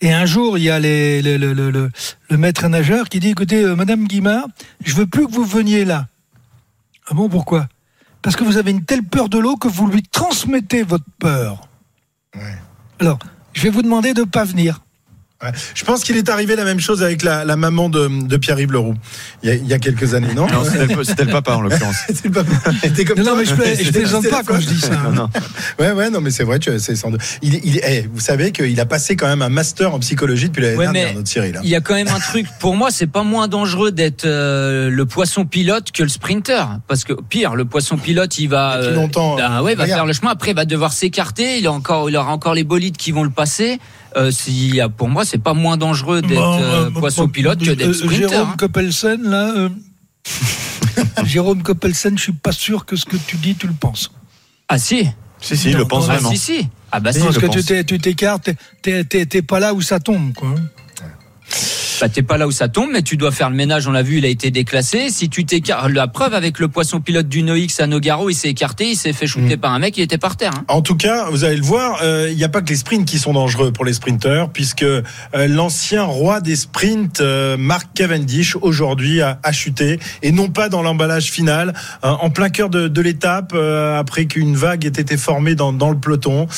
[0.00, 1.90] Et un jour, il y a les, le, le, le, le-
[2.28, 4.46] le maître nageur qui dit écoutez, euh, Madame Guimard,
[4.84, 6.08] je veux plus que vous veniez là.
[7.08, 7.68] Ah bon, pourquoi?
[8.20, 11.68] Parce que vous avez une telle peur de l'eau que vous lui transmettez votre peur.
[12.98, 13.18] Alors,
[13.52, 14.80] je vais vous demander de ne pas venir.
[15.42, 15.50] Ouais.
[15.74, 18.72] Je pense qu'il est arrivé la même chose avec la, la maman de, de Pierre-Yves
[18.72, 18.94] Leroux
[19.42, 20.46] il y, a, il y a quelques années, non?
[20.46, 21.96] Non, c'était le, papa en l'occurrence.
[22.06, 22.50] C'était le papa.
[23.06, 23.36] Comme Non, toi.
[23.38, 24.94] mais je plaisante pas quand je dis ça.
[24.96, 25.30] Non, non.
[25.78, 27.20] Ouais, ouais, non, mais c'est vrai, tu vois, c'est sans doute.
[27.42, 30.62] Il, il, eh, vous savez qu'il a passé quand même un master en psychologie depuis
[30.62, 31.56] l'année Ouais, dernière, mais notre Cyril.
[31.56, 31.60] hein.
[31.64, 32.46] Il y a quand même un truc.
[32.60, 37.04] Pour moi, c'est pas moins dangereux d'être euh, le poisson pilote que le sprinter, parce
[37.04, 40.12] que pire, le poisson pilote, il va, Depuis longtemps, bah, euh, ouais, va faire le
[40.12, 40.30] chemin.
[40.30, 41.58] Après, il va devoir s'écarter.
[41.58, 43.78] Il a encore, il aura encore les bolides qui vont le passer.
[44.16, 47.28] Euh, s'il y a- pour moi, c'est pas moins dangereux d'être Bon, euh, euh, poisson
[47.28, 48.28] pilote que d'être sprinter.
[48.28, 48.54] Jérôme hein.
[48.58, 49.52] Koppelsen, là.
[49.56, 49.68] euh,
[51.24, 54.10] Jérôme Koppelsen, je suis pas sûr que ce que tu dis, tu le penses.
[54.68, 55.08] Ah si.
[55.40, 56.30] Si, si, il le pense Ah, vraiment.
[56.30, 56.68] si si.
[56.92, 57.20] Ah bah si.
[57.20, 57.56] Parce que pense.
[57.56, 58.50] tu t'es- tu t'écartes,
[58.82, 60.54] t'es- t'es t'es pas là où ça tombe, quoi.
[62.02, 63.86] Bah, t'es pas là où ça tombe, mais tu dois faire le ménage.
[63.86, 65.08] On l'a vu, il a été déclassé.
[65.08, 68.48] Si tu t'écartes, la preuve avec le poisson pilote du Noix à Nogaro, il s'est
[68.48, 70.50] écarté, il s'est fait shooter par un mec, il était par terre.
[70.52, 70.64] hein.
[70.66, 73.06] En tout cas, vous allez le voir, euh, il n'y a pas que les sprints
[73.06, 78.56] qui sont dangereux pour les sprinteurs, puisque euh, l'ancien roi des sprints, euh, Mark Cavendish,
[78.60, 81.72] aujourd'hui a, a chuté, et non pas dans l'emballage final,
[82.04, 85.90] euh, en plein cœur de, de l'étape, après qu'une vague ait été formée dans, dans
[85.90, 86.48] le peloton.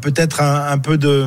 [0.00, 1.26] Peut-être un, un peu de,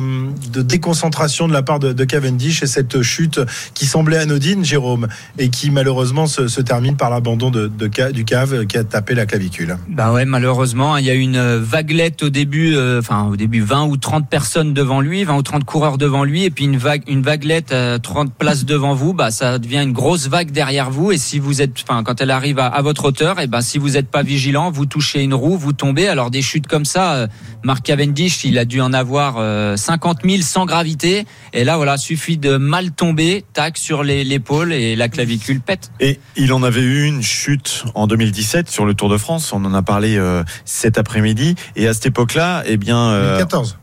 [0.50, 3.40] de déconcentration de la part de, de Cavendish et cette chute
[3.74, 7.70] qui semblait anodine, Jérôme, et qui malheureusement se, termine par l'abandon de,
[8.12, 9.76] du cave qui a tapé la clavicule.
[9.88, 13.60] Bah ouais, malheureusement, il y a une euh, vaguelette au début, euh, enfin au début
[13.60, 16.76] 20 ou 30 personnes devant lui, 20 ou 30 coureurs devant lui, et puis une
[16.76, 20.90] vague, une vaguelette à 30 places devant vous, bah ça devient une grosse vague derrière
[20.90, 23.78] vous, et si vous êtes, enfin quand elle arrive à, votre hauteur, et ben si
[23.78, 26.08] vous n'êtes pas vigilant, vous touchez une roue, vous tombez.
[26.08, 27.26] Alors des chutes comme ça, euh,
[27.62, 31.96] Mark Cavendish, il a dû en avoir euh, 50 000 sans gravité, et là voilà,
[31.96, 35.90] suffit de mal tomber, tac sur l'épaule et la clavicule pète.
[36.00, 39.52] Et il en avait eu une chute en 2017 sur le Tour de France.
[39.52, 41.54] On en a parlé euh, cet après-midi.
[41.76, 43.78] Et à cette époque-là, eh bien, euh, 2014.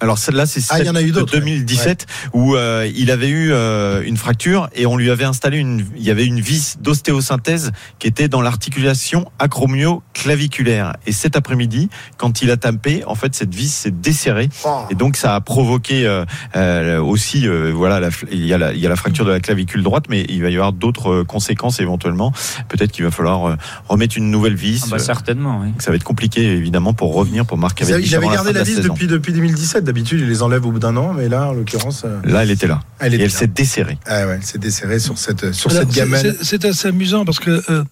[0.00, 1.40] Alors celle-là, c'est Ah, il y celle en a eu de d'autres, ouais.
[1.40, 5.84] 2017 où euh, il avait eu euh, une fracture et on lui avait installé une,
[5.96, 10.96] il y avait une vis d'ostéosynthèse qui était dans l'articulation acromio-claviculaire.
[11.06, 14.80] Et cet après-midi, quand il a tapé, en fait, cette vis s'est desserrée Oh.
[14.90, 16.24] et donc ça a provoqué euh,
[16.56, 19.30] euh, aussi, euh, voilà, la, il y a la, il y a la fracture de
[19.30, 22.32] la clavicule droite, mais il va y avoir d'autres euh, conséquences éventuellement.
[22.68, 23.56] Peut-être qu'il va falloir euh,
[23.88, 24.82] remettre une nouvelle vis.
[24.84, 25.72] Ah bah certainement, oui.
[25.78, 29.06] ça va être compliqué évidemment pour revenir pour Marc avant gardé de la vis depuis,
[29.06, 29.87] depuis 2017.
[29.88, 32.50] D'habitude, il les enlève au bout d'un an, mais là, en l'occurrence, euh, Là, elle
[32.50, 32.82] était là.
[32.98, 33.28] elle Et elle là.
[33.30, 33.96] s'est desserrée.
[34.04, 36.36] Ah ouais, elle s'est desserrée sur cette, sur Alors, cette c'est- gamelle.
[36.40, 37.84] c'est- C'est assez amusant parce que, euh,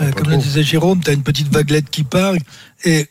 [0.00, 2.32] euh, comme le disait Jérôme, tu as une petite vaguelette qui part
[2.84, 3.08] et,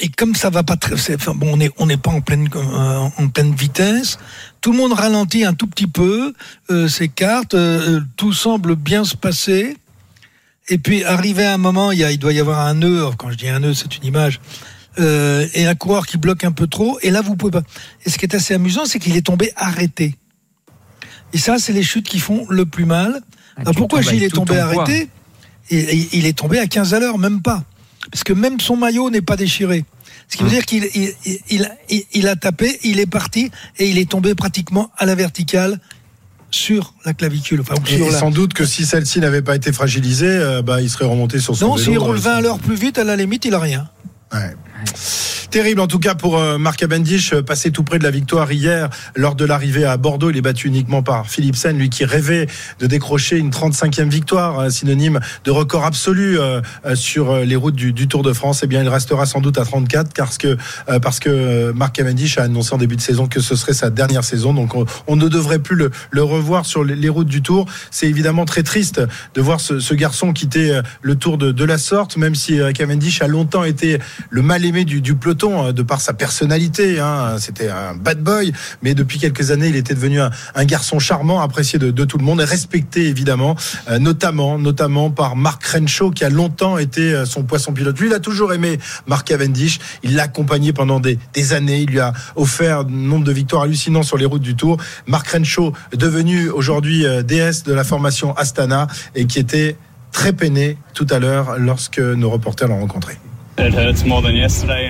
[0.00, 2.20] et comme ça va pas très, c'est- enfin, bon, on n'est on n'est pas en
[2.22, 4.18] pleine, euh, en pleine vitesse.
[4.60, 6.34] Tout le monde ralentit un tout petit peu,
[6.72, 9.76] euh, s'écarte, euh, euh, tout semble bien se passer.
[10.68, 13.04] Et puis, arrivé à un moment, il, y a, il doit y avoir un nœud.
[13.16, 14.40] Quand je dis un nœud, c'est une image.
[14.98, 16.98] Euh, et un coureur qui bloque un peu trop.
[17.02, 17.62] Et là, vous pouvez pas.
[18.04, 20.16] Et ce qui est assez amusant, c'est qu'il est tombé arrêté.
[21.32, 23.20] Et ça, c'est les chutes qui font le plus mal.
[23.56, 25.08] Ah, Alors pourquoi avec est tombé arrêté
[25.70, 27.62] et, et il est tombé à 15 à l'heure, même pas.
[28.10, 29.84] Parce que même son maillot n'est pas déchiré.
[30.28, 30.54] Ce qui veut Hum.
[30.54, 31.12] dire qu'il il,
[31.50, 35.14] il- il- il a tapé, il est parti et il est tombé pratiquement à la
[35.14, 35.78] verticale
[36.50, 37.60] sur la clavicule.
[37.60, 40.62] Enfin, Et, sur et la- sans doute que si celle-ci n'avait pas été fragilisée, euh,
[40.62, 41.84] bah, il serait remonté sur son Non, vélo.
[41.84, 43.88] s'il roule euh, 20 à l'heure plus vite, à la limite, il a rien.
[44.32, 44.54] Ouais.
[44.80, 45.29] Nice.
[45.50, 48.52] Terrible en tout cas pour euh, Marc Cavendish, euh, passé tout près de la victoire
[48.52, 50.30] hier lors de l'arrivée à Bordeaux.
[50.30, 52.46] Il est battu uniquement par Philipsen, lui qui rêvait
[52.78, 56.38] de décrocher une 35e victoire, euh, synonyme de record absolu
[56.94, 58.60] sur les routes du, Tour de France.
[58.62, 60.56] Eh bien, il restera sans doute à 34 parce que,
[61.02, 64.24] parce que Marc Cavendish a annoncé en début de saison que ce serait sa dernière
[64.24, 64.54] saison.
[64.54, 64.74] Donc
[65.06, 67.66] on, ne devrait plus le, revoir sur les, routes du Tour.
[67.90, 69.00] C'est évidemment très triste
[69.34, 73.64] de voir ce, garçon quitter le Tour de, la sorte, même si Cavendish a longtemps
[73.64, 77.00] été le mal aimé du, du peloton euh, de par sa personnalité.
[77.00, 77.36] Hein.
[77.38, 80.30] C'était un bad boy, mais depuis quelques années, il était devenu un,
[80.64, 83.56] garçon charmant, apprécié de, tout le monde et respecté évidemment,
[83.88, 87.98] euh, notamment, notamment par Mark Renshaw qui a longtemps été euh, son poisson pilote.
[87.98, 89.78] Lui, il a toujours aimé Mark Cavendish.
[90.02, 91.18] Il l'a accompagné pendant des,
[91.52, 91.80] années.
[91.80, 94.76] Il lui a offert un nombre de victoires hallucinants sur les routes du Tour.
[95.06, 99.76] Mark Renshaw, devenu aujourd'hui DS de la formation Astana et qui était
[100.12, 103.18] très peiné tout à l'heure lorsque nos reporters l'ont rencontré.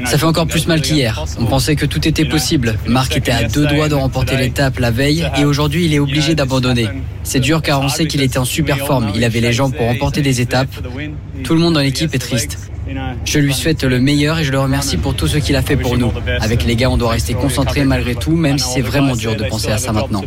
[0.05, 1.25] Ça fait encore plus mal qu'hier.
[1.39, 2.77] On pensait que tout était possible.
[2.87, 6.35] Marc était à deux doigts de remporter l'étape la veille et aujourd'hui il est obligé
[6.35, 6.89] d'abandonner.
[7.23, 9.11] C'est dur car on sait qu'il était en super forme.
[9.15, 10.75] Il avait les jambes pour remporter des étapes.
[11.45, 12.71] Tout le monde dans l'équipe est triste.
[13.25, 15.77] Je lui souhaite le meilleur et je le remercie pour tout ce qu'il a fait
[15.77, 16.13] pour nous.
[16.41, 19.45] Avec les gars, on doit rester concentré malgré tout, même si c'est vraiment dur de
[19.45, 20.23] penser à ça maintenant.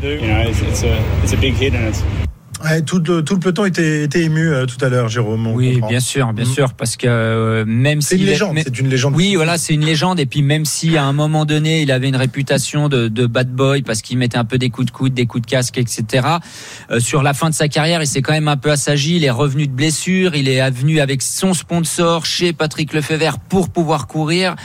[2.64, 5.48] Ouais, tout, le, tout le peloton était, était ému euh, tout à l'heure, Jérôme.
[5.48, 5.90] Oui, comprend.
[5.90, 6.54] bien sûr, bien Mm.
[6.54, 9.16] sûr, parce que euh, même C'est si une légende, c'est une légende.
[9.18, 10.20] Oui, voilà, c'est une légende.
[10.22, 13.52] Et puis même si à un moment donné, il avait une réputation de, de bad
[13.54, 16.26] boy parce qu'il mettait un peu des coups de coude, des coups de casque, etc.
[16.90, 19.18] euh, sur la fin de sa carrière, il s'est quand même un peu assagi.
[19.18, 20.34] Il est revenu de blessure.
[20.36, 24.56] Il est venu avec son sponsor chez Patrick Lefebvre pour pouvoir courir.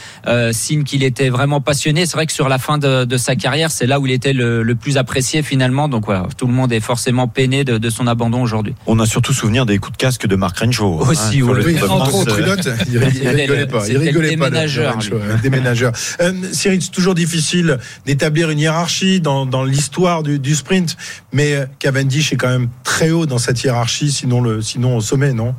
[0.53, 2.07] Signe qu'il était vraiment passionné.
[2.07, 4.33] C'est vrai que sur la fin de, de sa carrière, c'est là où il était
[4.33, 5.89] le, le plus apprécié finalement.
[5.89, 8.75] Donc voilà, tout le monde est forcément peiné de, de son abandon aujourd'hui.
[8.87, 10.99] On a surtout souvenir des coups de casque de Marc Renjo.
[11.01, 11.57] Aussi, sur oui.
[11.57, 13.89] le Oui, entre autres, euh, il, rigolait pas.
[13.89, 14.51] Il rigolait pas.
[14.51, 15.93] déménageur, euh, déménageur.
[16.21, 20.97] Euh, Cyril, c'est toujours difficile d'établir une hiérarchie dans, dans l'histoire du, du sprint,
[21.33, 25.01] mais euh, Cavendish est quand même très haut dans cette hiérarchie, sinon, le, sinon au
[25.01, 25.55] sommet, non?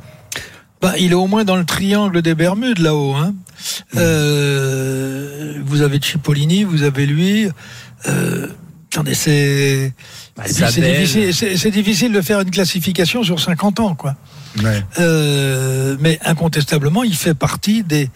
[0.80, 3.14] Bah, il est au moins dans le triangle des Bermudes là-haut.
[3.14, 3.34] Hein.
[3.96, 7.48] Euh, vous avez Cipollini, vous avez lui.
[8.08, 8.46] Euh,
[8.90, 9.92] attendez, c'est
[10.60, 14.16] Bah, c'est difficile, c'est- c'est difficile de faire une classification sur 50 ans, quoi.
[14.98, 18.10] Euh, mais incontestablement, il fait partie des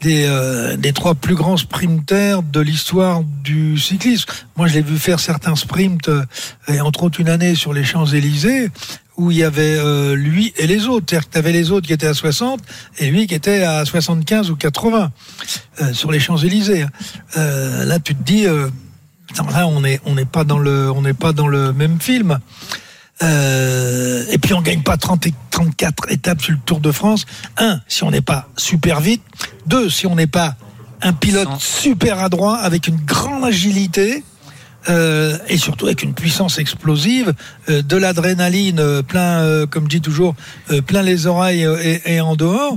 [0.00, 4.28] des, euh, des trois plus grands sprinters de l'histoire du cyclisme.
[4.56, 6.24] Moi, je l'ai vu faire certains sprints, euh,
[6.66, 8.68] et entre autres une année sur les Champs-Élysées,
[9.16, 11.06] où il y avait euh, lui et les autres.
[11.08, 12.58] C'est-à-dire que tu avais les autres qui étaient à 60
[12.98, 15.12] et lui qui était à 75 ou 80
[15.80, 16.84] euh, sur les Champs-Élysées.
[17.36, 18.46] Euh, là, tu te dis,
[19.38, 22.38] là, on n'est on pas dans le on n'est pas dans le même film.
[23.22, 27.24] Euh, et puis on gagne pas 30 et 34 étapes sur le Tour de France.
[27.56, 29.22] Un, si on n'est pas super vite.
[29.66, 30.56] Deux, si on n'est pas
[31.02, 34.24] un pilote super adroit avec une grande agilité.
[34.88, 37.32] euh, et surtout avec une puissance explosive,
[37.68, 40.34] euh, de l'adrénaline plein, comme je dis toujours,
[40.86, 42.76] plein les oreilles et, et en dehors.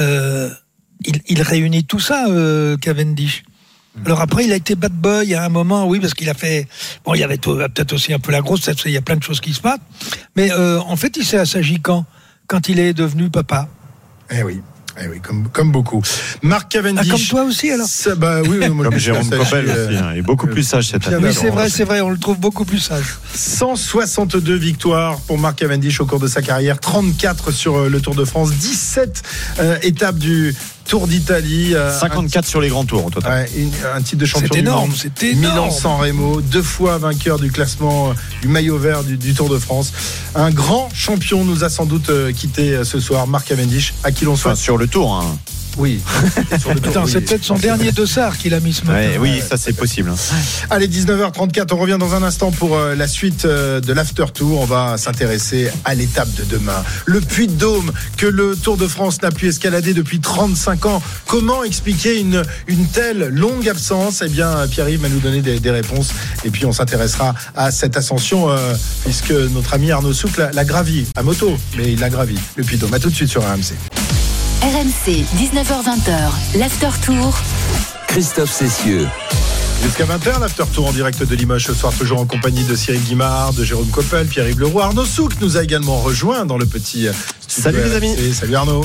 [0.00, 2.26] Il, il réunit tout ça,
[2.80, 3.44] Cavendish.
[4.06, 6.66] Alors après, il a été bad boy à un moment, oui, parce qu'il a fait.
[7.04, 9.16] Bon, il y avait tout- peut-être aussi un peu la grosse, il y a plein
[9.16, 9.78] de choses qui se passent.
[10.36, 12.04] Mais euh, en fait, il s'est assagi quand?
[12.46, 13.68] Quand il est devenu papa?
[14.30, 14.60] Eh oui.
[15.00, 16.02] Eh oui, comme, comme beaucoup.
[16.42, 17.06] Marc Cavendish.
[17.08, 17.86] Ah, comme toi aussi, alors?
[17.86, 20.64] Ça, bah, oui, oui, moi, Comme Jérôme Coppel euh, aussi, hein, il est beaucoup plus
[20.64, 21.28] sage cette année.
[21.28, 23.04] Oui, c'est vrai, c'est vrai, on le trouve beaucoup plus sage.
[23.32, 28.16] 162 victoires pour Marc Cavendish au cours de sa carrière, 34 sur euh, le Tour
[28.16, 29.22] de France, 17
[29.60, 30.52] euh, étapes du
[30.88, 31.74] Tour d'Italie.
[31.74, 33.44] euh, 54 sur les grands tours au total.
[33.44, 34.96] Ouais, une- un titre de champion C'est du énorme, monde.
[35.00, 35.54] c'est énorme.
[35.66, 39.58] Milan-San Remo, deux fois vainqueur du classement euh, du maillot vert du, du Tour de
[39.58, 39.92] France.
[40.34, 44.10] Un grand champion nous a sans doute euh, quitté euh, ce soir, Marc Cavendish, à
[44.12, 44.56] qui l'on Enfin, souhaite.
[44.56, 45.14] sur le tour.
[45.14, 45.36] Hein.
[45.78, 46.00] Oui.
[46.82, 47.10] Putain, oui.
[47.10, 48.98] c'est peut-être son dernier dossard qu'il a mis ce matin.
[48.98, 50.10] Ouais, oui, ça c'est possible.
[50.10, 50.16] hein.
[50.70, 54.60] Allez, 19h34, on revient dans un instant pour euh, la suite euh, de l'After Tour.
[54.60, 56.82] On va s'intéresser à l'étape de demain.
[57.06, 61.02] Le puits de Dôme que le Tour de France n'a pu escalader depuis 35 ans.
[61.26, 64.22] Comment expliquer une, une telle longue absence?
[64.24, 66.08] Eh bien, Pierre-Yves va nous donner des, des réponses.
[66.44, 70.64] Et puis, on s'intéressera à cette ascension, euh, puisque notre ami Arnaud Souk l'a l'a
[70.64, 72.36] gravi à moto, mais il l'a gravi.
[72.56, 72.94] Le puits de Dôme.
[72.94, 73.74] À tout de suite sur RMC.
[74.62, 77.32] RMC, 19h20, l'After Tour.
[78.08, 79.06] Christophe Cessieux.
[79.84, 83.00] Jusqu'à 20h, l'after tour en direct de Limoges ce soir, toujours en compagnie de Cyril
[83.04, 84.82] Guimard, de Jérôme Coppel, Pierre-Yves Leroy.
[84.84, 87.06] Arnaud Souk nous a également rejoint dans le petit
[87.46, 88.34] studio Salut les amis.
[88.34, 88.84] Salut Arnaud.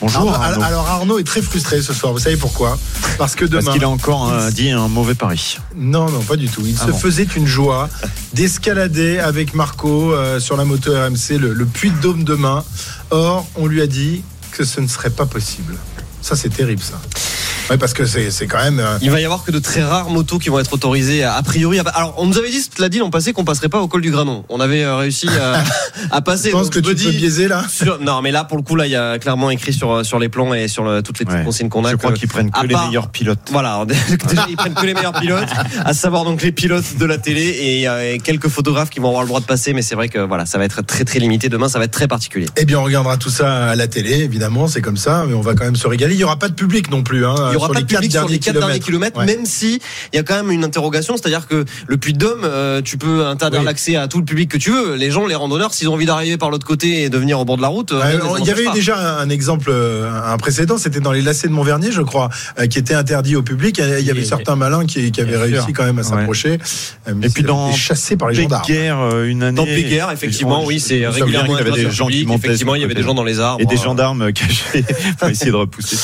[0.00, 0.20] Bonjour.
[0.32, 0.62] Arnaud- Arnaud.
[0.62, 2.12] Alors Arnaud est très frustré ce soir.
[2.12, 2.78] Vous savez pourquoi?
[3.18, 3.62] Parce que demain.
[3.64, 5.58] Parce qu'il a encore euh, dit un mauvais pari.
[5.74, 6.62] Non, non, pas du tout.
[6.64, 6.98] Il Ah se bon.
[6.98, 7.88] faisait une joie
[8.34, 12.62] d'escalader avec Marco euh, sur la moto RMC le, le puits de Dôme demain.
[13.10, 14.22] Or, on lui a dit
[14.58, 15.78] que ce ne serait pas possible.
[16.28, 17.00] Ça, c'est terrible, ça.
[17.70, 18.80] Oui, parce que c'est c'est quand même.
[18.80, 21.42] euh, Il va y avoir que de très rares motos qui vont être autorisées a
[21.42, 21.78] priori.
[21.78, 24.10] Alors, on nous avait dit, cela dit l'an passé, qu'on passerait pas au col du
[24.10, 24.44] Granon.
[24.50, 25.62] On avait euh, réussi à,
[26.14, 26.48] à passer.
[26.50, 27.64] Je pense donc que je tu peux dis- biaiser là.
[27.70, 30.18] sur- non, mais là, pour le coup, là, il y a clairement écrit sur, sur
[30.18, 31.44] les plans et sur le- toutes les petites Ouais.
[31.46, 31.90] consignes qu'on a.
[31.92, 33.38] Je crois que- qu'ils prennent que les part- meilleurs pilotes.
[33.50, 33.84] Voilà,
[34.28, 35.48] déjà, ils prennent que les meilleurs pilotes,
[35.84, 39.08] à savoir donc les pilotes de la télé et, euh, et quelques photographes qui vont
[39.08, 39.72] avoir le droit de passer.
[39.72, 41.48] Mais c'est vrai que voilà, ça va être très très limité.
[41.48, 42.46] Demain, ça va être très particulier.
[42.58, 45.40] Eh bien, on regardera tout ça à la télé, évidemment, c'est comme ça, mais on
[45.42, 46.14] va quand même se régaler.
[46.18, 47.24] Il n'y aura pas de public non plus.
[47.24, 49.18] Hein, Il y aura sur pas les de public quatre sur les quatre derniers kilomètres,
[49.20, 49.24] Ouais.
[49.26, 49.80] même si
[50.12, 52.98] il y a quand même une interrogation, c'est-à-dire que le Puy de Dôme, euh, tu
[52.98, 53.66] peux interdire Oui.
[53.66, 54.96] l'accès à tout le public que tu veux.
[54.96, 57.44] Les gens, les randonneurs, s'ils ont envie d'arriver par l'autre côté et de venir au
[57.44, 60.10] bord de la route, euh, Ouais, les il y avait eu déjà un exemple, euh,
[60.12, 63.42] un précédent, c'était dans les lacets de Montvernier, je crois, euh, qui était interdit au
[63.42, 63.78] public.
[63.78, 65.72] Il y avait Et- certains malins qui, qui avaient réussi sûr.
[65.72, 66.08] quand même à Ouais.
[66.08, 66.58] s'approcher.
[67.14, 68.64] mais Et puis ils dans avaient été chassés par les gendarmes.
[68.66, 69.56] Péguerre, euh, une année.
[69.56, 72.26] Dans Péguerre, effectivement, oui, c'est régulièrement qu'il y avait des gens qui.
[72.28, 73.60] Effectivement, il y avait des gens dans les arbres.
[73.62, 74.84] Et des gendarmes cachés
[75.18, 75.96] pour essayer de repousser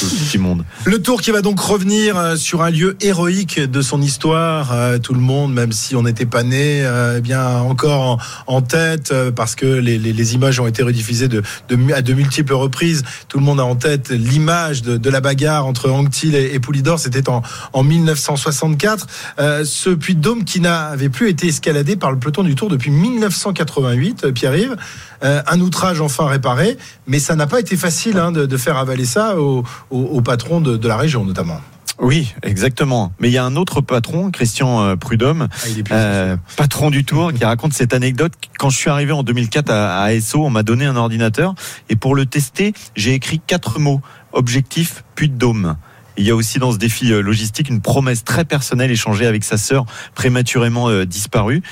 [0.85, 4.72] Le tour qui va donc revenir euh, sur un lieu héroïque de son histoire.
[4.72, 8.54] Euh, Tout le monde, même si on n'était pas né, euh, eh bien encore en,
[8.57, 12.12] en tête, parce que les, les, les images ont été rediffusées de, de, à de
[12.12, 13.02] multiples reprises.
[13.28, 16.61] Tout le monde a en tête l'image de, de, la bagarre entre Anctil et, et
[16.61, 16.98] Poulidor.
[16.98, 19.07] C'était en, en 1964.
[19.38, 22.68] Euh, ce puits de Dôme qui n'avait plus été escaladé par le peloton du Tour
[22.68, 24.76] depuis 1988, Pierre-Yves.
[25.24, 26.76] Euh, un outrage enfin réparé,
[27.07, 30.20] mais ça n'a pas été facile hein, de, de, faire avaler ça au, au, au
[30.20, 31.61] patron de, de la région notamment.
[32.01, 33.12] Oui, exactement.
[33.20, 37.32] Mais il y a un autre patron, Christian euh, Prudhomme, ah, euh, patron du Tour,
[37.32, 38.32] qui raconte cette anecdote.
[38.59, 41.55] Quand je suis arrivé en 2004 à, à ASO, on m'a donné un ordinateur
[41.89, 44.01] et pour le tester, j'ai écrit quatre mots
[44.32, 45.76] objectif puits de dôme.
[46.17, 49.45] Il y a aussi dans ce défi euh, logistique une promesse très personnelle échangée avec
[49.45, 49.85] sa sœur
[50.15, 51.62] prématurément euh, disparue.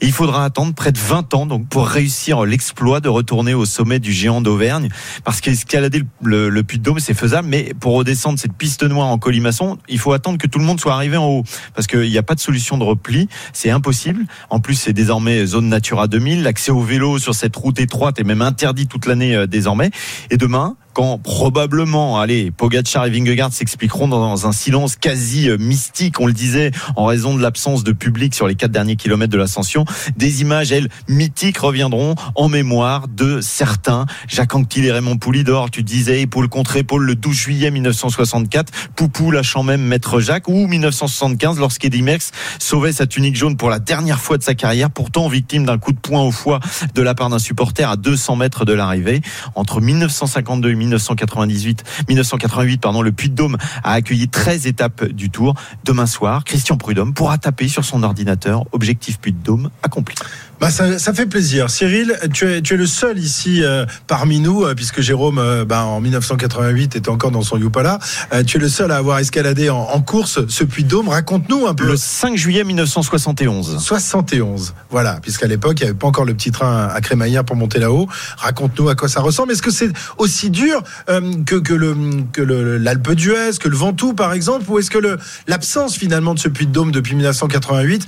[0.00, 3.64] Et il faudra attendre près de 20 ans donc pour réussir l'exploit de retourner au
[3.64, 4.88] sommet du géant d'Auvergne.
[5.24, 9.08] Parce qu'escalader le, le puits de Dôme, c'est faisable, mais pour redescendre cette piste noire
[9.08, 11.44] en colimaçon, il faut attendre que tout le monde soit arrivé en haut.
[11.74, 14.24] Parce qu'il n'y a pas de solution de repli, c'est impossible.
[14.50, 16.42] En plus, c'est désormais zone Natura 2000.
[16.42, 19.90] L'accès au vélo sur cette route étroite est même interdit toute l'année euh, désormais.
[20.30, 26.26] Et demain, quand probablement, allez, Pogacar et Vingegaard s'expliqueront dans un silence quasi mystique, on
[26.26, 29.84] le disait, en raison de l'absence de public sur les quatre derniers kilomètres de l'ascension,
[30.16, 34.06] des images, elles, mythiques reviendront en mémoire de certains.
[34.28, 39.30] Jacques Anquetil et Raymond Poulidor, tu disais, épaule contre épaule le 12 juillet 1964, Poupou
[39.30, 44.20] lâchant même Maître Jacques, ou 1975, lorsqu'Eddie Merckx sauvait sa tunique jaune pour la dernière
[44.20, 46.60] fois de sa carrière, pourtant victime d'un coup de poing au foie
[46.94, 49.20] de la part d'un supporter à 200 mètres de l'arrivée.
[49.54, 55.30] Entre 1952 et 1998, 1988, pardon, le Puy de Dôme a accueilli 13 étapes du
[55.30, 55.54] Tour.
[55.84, 60.14] Demain soir, Christian Prudhomme pourra taper sur son ordinateur objectif Puy de Dôme accompli.
[60.62, 61.70] Bah ça, ça, fait plaisir.
[61.70, 65.64] Cyril, tu es, tu es le seul ici euh, parmi nous, euh, puisque Jérôme, euh,
[65.64, 67.98] bah, en 1988, était encore dans son Yupala.
[68.46, 71.08] tu es le seul à avoir escaladé en, en course ce puits de Dôme.
[71.08, 71.84] Raconte-nous un peu.
[71.84, 73.78] Le 5 juillet 1971.
[73.80, 77.56] 71, voilà, puisqu'à l'époque, il n'y avait pas encore le petit train à crémaillère pour
[77.56, 78.06] monter là-haut.
[78.36, 79.50] Raconte-nous à quoi ça ressemble.
[79.50, 81.96] Est-ce que c'est aussi dur que, que, le,
[82.32, 86.48] que l'Alpe d'Huez, que le Ventoux, par exemple, ou est-ce que l'absence finalement de ce
[86.48, 88.06] puits de Dôme depuis 1988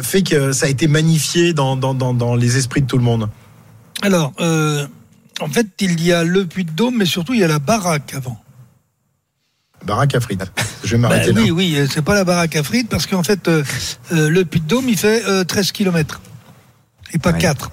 [0.00, 3.04] fait que ça a été magnifié dans dans, dans, dans, les esprits de tout le
[3.04, 3.28] monde
[4.02, 4.86] Alors, euh,
[5.40, 7.58] en fait, il y a le puits de Dôme, mais surtout, il y a la
[7.58, 8.38] baraque avant.
[9.84, 10.50] Baraque à frites.
[10.82, 11.52] Je vais m'arrêter ben, là.
[11.52, 13.62] Oui, oui, c'est pas la baraque à frites, parce qu'en fait, euh,
[14.12, 16.20] euh, le puits de Dôme, il fait euh, 13 km.
[17.12, 17.38] Et pas ouais.
[17.38, 17.70] 4.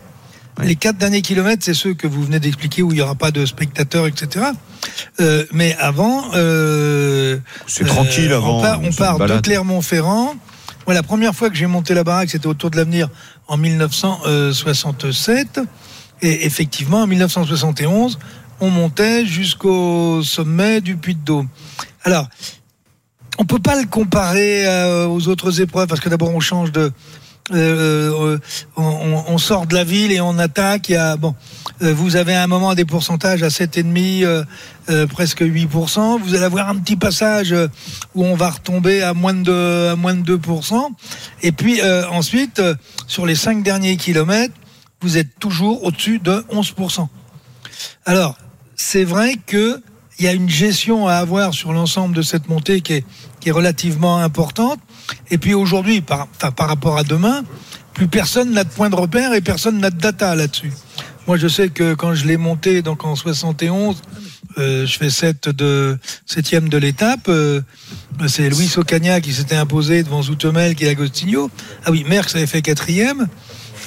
[0.59, 0.65] Ouais.
[0.65, 3.31] Les 4 derniers kilomètres, c'est ceux que vous venez d'expliquer, où il n'y aura pas
[3.31, 4.47] de spectateurs, etc.
[5.19, 6.31] Euh, mais avant...
[7.67, 8.59] c'est tranquille avant.
[8.59, 10.35] On part, on part de Clermont-Ferrand.
[10.87, 13.07] Moi, la première fois que j'ai monté la baraque, c'était autour de l'avenir
[13.51, 15.59] en 1967.
[16.21, 18.17] Et effectivement, en 1971,
[18.61, 21.49] on montait jusqu'au sommet du Puy de Dôme.
[22.03, 22.29] Alors,
[23.37, 26.93] on peut pas le comparer euh, aux autres épreuves parce que d'abord on change de,
[27.51, 28.37] euh,
[28.77, 30.89] on, on, sort de la ville et on attaque.
[30.89, 31.35] Il y a, bon,
[31.81, 34.43] euh, vous avez à un moment des pourcentages à 7,5, euh,
[34.89, 36.19] euh, presque 8%.
[36.21, 37.53] Vous allez avoir un petit passage
[38.15, 40.89] où on va retomber à moins de, à moins de 2%.
[41.41, 42.61] Et puis euh, ensuite,
[43.07, 44.53] sur les 5 derniers kilomètres,
[45.01, 47.07] vous êtes toujours au-dessus de 11%.
[48.05, 48.37] Alors,
[48.75, 49.81] c'est vrai que
[50.19, 53.05] il y a une gestion à avoir sur l'ensemble de cette montée qui est,
[53.39, 54.79] qui est relativement importante.
[55.29, 57.43] Et puis aujourd'hui, par, enfin, par rapport à demain,
[57.93, 60.71] plus personne n'a de point de repère et personne n'a de data là-dessus.
[61.27, 64.01] Moi, je sais que quand je l'ai monté donc en 71,
[64.57, 67.27] euh, je fais 7 de septième de l'étape.
[67.27, 67.61] Euh,
[68.27, 71.49] c'est Louis Ocagna qui s'était imposé devant Zoutemel qui est Agostinho.
[71.85, 73.27] Ah oui, Merckx avait fait quatrième.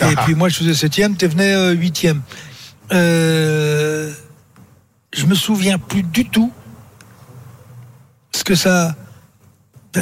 [0.00, 2.22] Et puis moi, je faisais septième, tu venais euh, huitième.
[2.92, 4.12] Euh,
[5.12, 6.52] je me souviens plus du tout
[8.32, 8.94] ce que ça.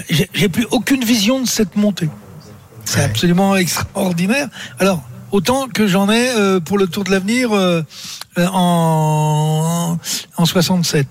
[0.08, 2.08] J'ai plus aucune vision de cette montée.
[2.84, 3.04] C'est ouais.
[3.04, 4.48] absolument extraordinaire.
[4.78, 7.82] Alors, autant que j'en ai euh, pour le Tour de l'avenir euh,
[8.38, 9.98] en,
[10.36, 11.06] en 67.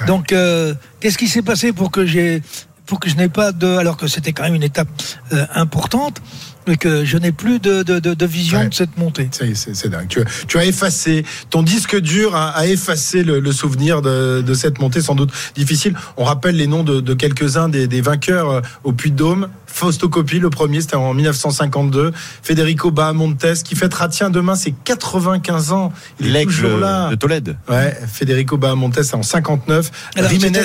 [0.00, 0.06] Ouais.
[0.06, 2.42] Donc, euh, qu'est-ce qui s'est passé pour que j'ai
[2.86, 4.88] pour que je n'ai pas de alors que c'était quand même une étape
[5.32, 6.20] euh, importante?
[6.66, 8.68] Mais que je n'ai plus de, de, de, de vision ouais.
[8.68, 9.28] de cette montée.
[9.32, 10.08] C'est dingue.
[10.08, 14.42] Tu as, tu as, effacé, ton disque dur a, a effacé le, le souvenir de,
[14.42, 15.94] de, cette montée sans doute difficile.
[16.16, 19.48] On rappelle les noms de, de quelques-uns des, des, vainqueurs euh, au Puy-de-Dôme.
[19.66, 22.12] Fausto Coppi, le premier, c'était en 1952.
[22.42, 25.92] Federico Bahamontes, qui fêtera, tiens, demain, c'est 95 ans.
[26.20, 27.10] Il est toujours là.
[27.10, 27.56] De Tolède.
[27.68, 29.90] Ouais, Federico Bahamontes en 59.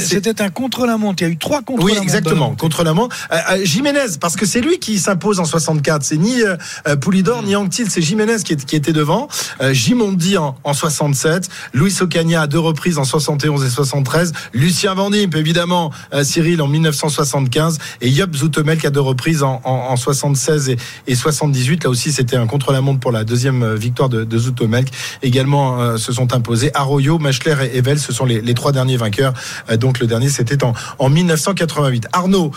[0.01, 1.23] C'était un contre-la-montre.
[1.23, 1.97] Il y a eu trois contre-la-montre.
[1.97, 2.53] Oui, exactement.
[2.55, 3.15] Contre-la-montre.
[3.31, 6.03] Euh, euh, Jiménez, parce que c'est lui qui s'impose en 64 64.
[6.03, 9.27] C'est ni euh, Poulidor ni Anctil, c'est Jiménez qui, qui, était devant.
[9.61, 11.49] Euh, Gimondi en, en 67.
[11.73, 14.33] Louis Ocaña à deux reprises en 71 et 73.
[14.53, 15.91] Lucien Van évidemment,
[16.23, 17.79] Cyril en 1975.
[18.01, 20.77] Et Yop Zoutemelk à deux reprises en, en, en 76 et,
[21.07, 21.83] et, 78.
[21.83, 24.89] Là aussi, c'était un contre-la-montre pour la deuxième victoire de, de Zoutemelk.
[25.23, 27.99] Également se sont imposés Arroyo, Machler et Evel.
[27.99, 29.33] Ce sont les, les trois derniers vainqueurs.
[29.77, 32.07] donc le dernier, c'était en, en 1988.
[32.11, 32.51] Arnaud,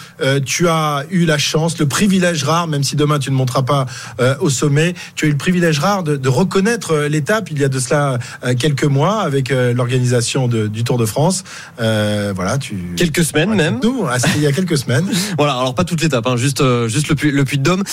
[0.44, 3.86] tu as eu la chance, le privilège rare, même si demain tu ne monteras pas
[4.20, 7.58] euh, au sommet, tu as eu le privilège rare de, de reconnaître euh, l'étape il
[7.60, 11.44] y a de cela euh, quelques mois avec l'organisation du Tour de France.
[11.78, 13.80] voilà, tu quelques semaines même.
[13.82, 15.06] Nous, ah, il y a quelques semaines.
[15.38, 17.84] voilà, alors pas toute l'étape, hein, juste juste le le puits de Dôme.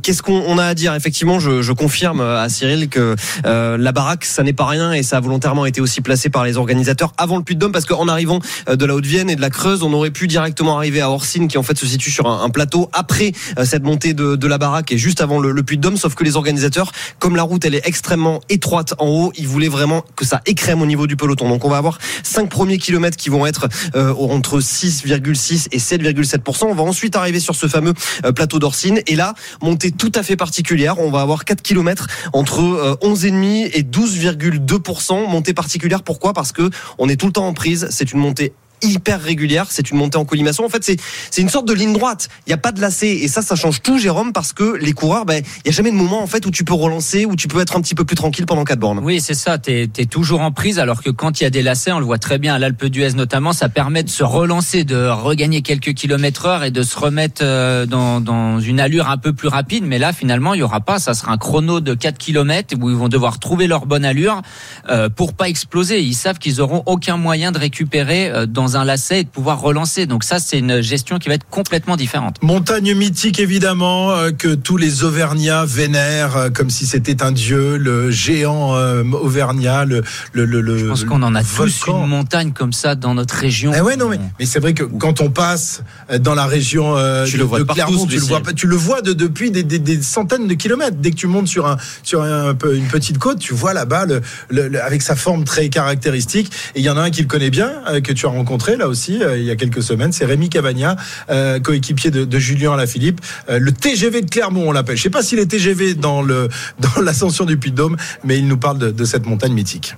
[0.00, 0.94] Qu'est-ce qu'on a à dire?
[0.94, 3.14] Effectivement, je, je confirme à Cyril que
[3.44, 6.56] la baraque, ça n'est pas rien et ça a volontairement été aussi placé par les
[6.56, 9.50] organisateurs avant le puits de Dôme parce qu'en arrivant de la Haute-Vienne et de la
[9.50, 12.42] Creuse, on aurait pu directement arriver à Orsine qui en fait se situe sur un,
[12.44, 13.32] un plateau après
[13.64, 15.96] cette montée de, de la baraque et juste avant le, puits de Dôme.
[15.96, 19.68] Sauf que les organisateurs, comme la route elle est extrêmement étroite en haut, ils voulaient
[19.68, 21.48] vraiment que ça écrème au niveau du peloton.
[21.48, 26.64] Donc on va avoir cinq premiers kilomètres qui vont être euh, entre 6,6 et 7,7%.
[26.64, 27.94] On va ensuite arriver sur ce fameux
[28.24, 30.98] euh, plateau d'Orsine et là montée tout à fait particulière.
[30.98, 32.60] On va avoir 4 kilomètres entre
[33.02, 35.28] 11,5 euh, et 12,2%.
[35.28, 36.02] Montée particulière.
[36.02, 36.32] Pourquoi?
[36.32, 37.88] Parce que on est tout le temps en prise.
[37.90, 38.52] C'est une montée
[38.84, 39.66] hyper régulière.
[39.70, 40.64] C'est une montée en colimaçon.
[40.64, 42.28] En fait, c'est une sorte de ligne droite.
[42.46, 44.92] Il n'y a pas de lacet et ça, ça change tout, Jérôme, parce que les
[44.92, 47.36] coureurs, ben il y a jamais de moment en fait où tu peux relancer, où
[47.36, 49.00] tu peux être un petit peu plus tranquille pendant quatre bornes.
[49.02, 49.58] Oui, c'est ça.
[49.58, 52.04] T'es es toujours en prise, alors que quand il y a des lacets, on le
[52.04, 55.94] voit très bien à l'Alpe d'Huez notamment, ça permet de se relancer, de regagner quelques
[55.94, 59.84] kilomètres heure et de se remettre euh, dans, dans une allure un peu plus rapide.
[59.86, 60.98] Mais là, finalement, il y aura pas.
[60.98, 64.42] Ça sera un chrono de 4 km où ils vont devoir trouver leur bonne allure
[64.88, 66.00] euh, pour pas exploser.
[66.00, 69.60] Ils savent qu'ils auront aucun moyen de récupérer euh, dans un lacet et de pouvoir
[69.60, 70.06] relancer.
[70.06, 72.36] Donc ça, c'est une gestion qui va être complètement différente.
[72.42, 77.76] Montagne mythique, évidemment, euh, que tous les Auvergnats vénèrent euh, comme si c'était un dieu,
[77.76, 80.02] le géant euh, Auvergnat, le,
[80.32, 83.72] le, le, Je pense qu'on en a tous une montagne comme ça dans notre région.
[83.76, 85.82] Eh ouais, non, mais, mais c'est vrai que quand on passe
[86.20, 86.94] dans la région
[87.26, 89.62] tu de, le vois de Clermont, tu le vois, tu le vois de, depuis des,
[89.62, 90.96] des, des, centaines de kilomètres.
[90.98, 94.06] Dès que tu montes sur, un, sur un, une petite côte, tu vois là-bas,
[94.50, 96.50] le, avec sa forme très caractéristique.
[96.74, 97.70] Et il y en a un qui le connaît bien,
[98.02, 100.12] que tu as rencontré là aussi euh, il y a quelques semaines.
[100.12, 100.96] C'est Rémi Cavagna,
[101.30, 103.20] euh, coéquipier de, de, Julien Alaphilippe.
[103.48, 104.96] Euh, le TGV de Clermont, on l'appelle.
[104.96, 106.48] Je sais pas s'il est TGV dans le
[106.78, 109.94] dans l'ascension du Puy-de-Dôme, mais il nous parle de cette montagne mythique.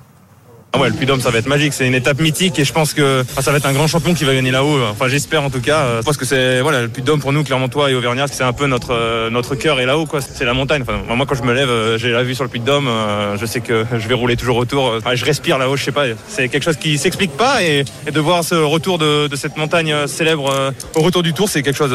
[0.76, 1.72] Ah ouais, le Puy-Dôme, ça va être magique.
[1.72, 4.24] C'est une étape mythique et je pense que ça va être un grand champion qui
[4.24, 4.78] va gagner là-haut.
[4.90, 6.00] Enfin, j'espère en tout cas.
[6.00, 8.66] Je pense que c'est voilà, le Puy-Dôme pour nous, Clermontois et Auvergnat, c'est un peu
[8.66, 10.20] notre euh, notre cœur et là-haut quoi.
[10.20, 10.82] C'est la montagne.
[10.82, 12.88] Enfin, moi, quand je me lève, euh, j'ai la vue sur le Puy-de-Dôme.
[12.88, 14.98] Euh, je sais que je vais rouler toujours autour.
[15.14, 15.76] je respire là-haut.
[15.76, 16.04] Je sais pas.
[16.28, 20.06] C'est quelque chose qui s'explique pas et, de voir ce retour de, de cette montagne
[20.06, 21.94] célèbre au retour du Tour, c'est quelque chose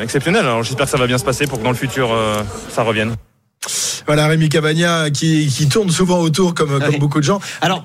[0.00, 0.46] d'exceptionnel.
[0.46, 2.08] Alors, j'espère que ça va bien se passer pour que dans le futur,
[2.70, 3.16] ça revienne.
[4.06, 7.40] Voilà Rémi Cabagna qui, qui tourne souvent autour comme, comme beaucoup de gens.
[7.60, 7.84] Alors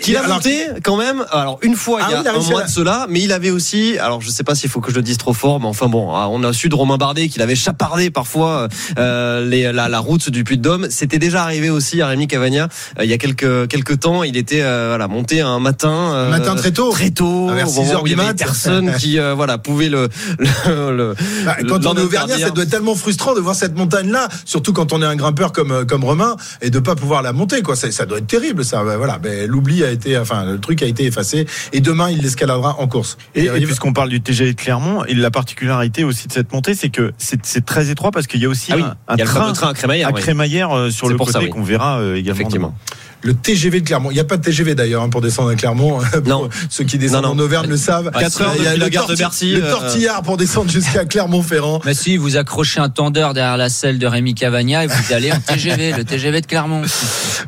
[0.00, 1.24] qu'il a monté quand même.
[1.30, 3.98] Alors une fois il y a ah un mois de cela, mais il avait aussi.
[3.98, 6.14] Alors je sais pas s'il faut que je le dise trop fort, mais enfin bon,
[6.14, 8.68] ah, on a su de Romain Bardet qu'il avait chapardé parfois
[8.98, 10.88] euh, les, la, la, route du Puy-de-Dôme.
[10.90, 12.68] C'était déjà arrivé aussi à Rémi Cavagna
[12.98, 14.22] euh, il y a quelques quelques temps.
[14.22, 16.14] Il était euh, voilà monté un matin.
[16.14, 16.90] Euh, matin très tôt.
[16.90, 17.48] Très tôt.
[17.50, 18.34] Vers 6 heures du matin.
[18.36, 20.08] Personne qui voilà pouvait le.
[20.38, 21.14] le, le
[21.44, 24.28] bah, quand on est auvergnat, ça doit être tellement frustrant de voir cette montagne là,
[24.44, 27.62] surtout quand on est un grimpeur comme comme Romain et de pas pouvoir la monter
[27.62, 27.76] quoi.
[27.76, 28.82] Ça, ça doit être terrible ça.
[28.82, 29.18] Voilà.
[29.18, 32.86] Ben, l'oubli a été enfin le truc a été effacé et demain il l'escaladera en
[32.86, 33.16] course.
[33.34, 36.90] Et, puisqu'on parle du TGV de Clermont, et la particularité aussi de cette montée, c'est
[36.90, 40.90] que c'est très étroit parce qu'il y a aussi ah un, train, à crémaillère, euh,
[40.90, 42.40] sur le côté qu'on verra euh, également.
[42.40, 42.74] Effectivement
[43.22, 44.10] le TGV de Clermont.
[44.10, 46.00] Il n'y a pas de TGV d'ailleurs hein, pour descendre à Clermont.
[46.26, 46.48] non.
[46.68, 48.10] Ceux qui descendent en Auvergne le savent.
[48.10, 49.52] 4 heures il y a la gare de Bercy.
[49.52, 51.80] Le euh, tortillard pour descendre jusqu'à Clermont-Ferrand.
[51.84, 55.32] Mais si, vous accrochez un tendeur derrière la selle de Rémi Cavagna et vous allez
[55.32, 56.82] en TGV, le TGV de Clermont.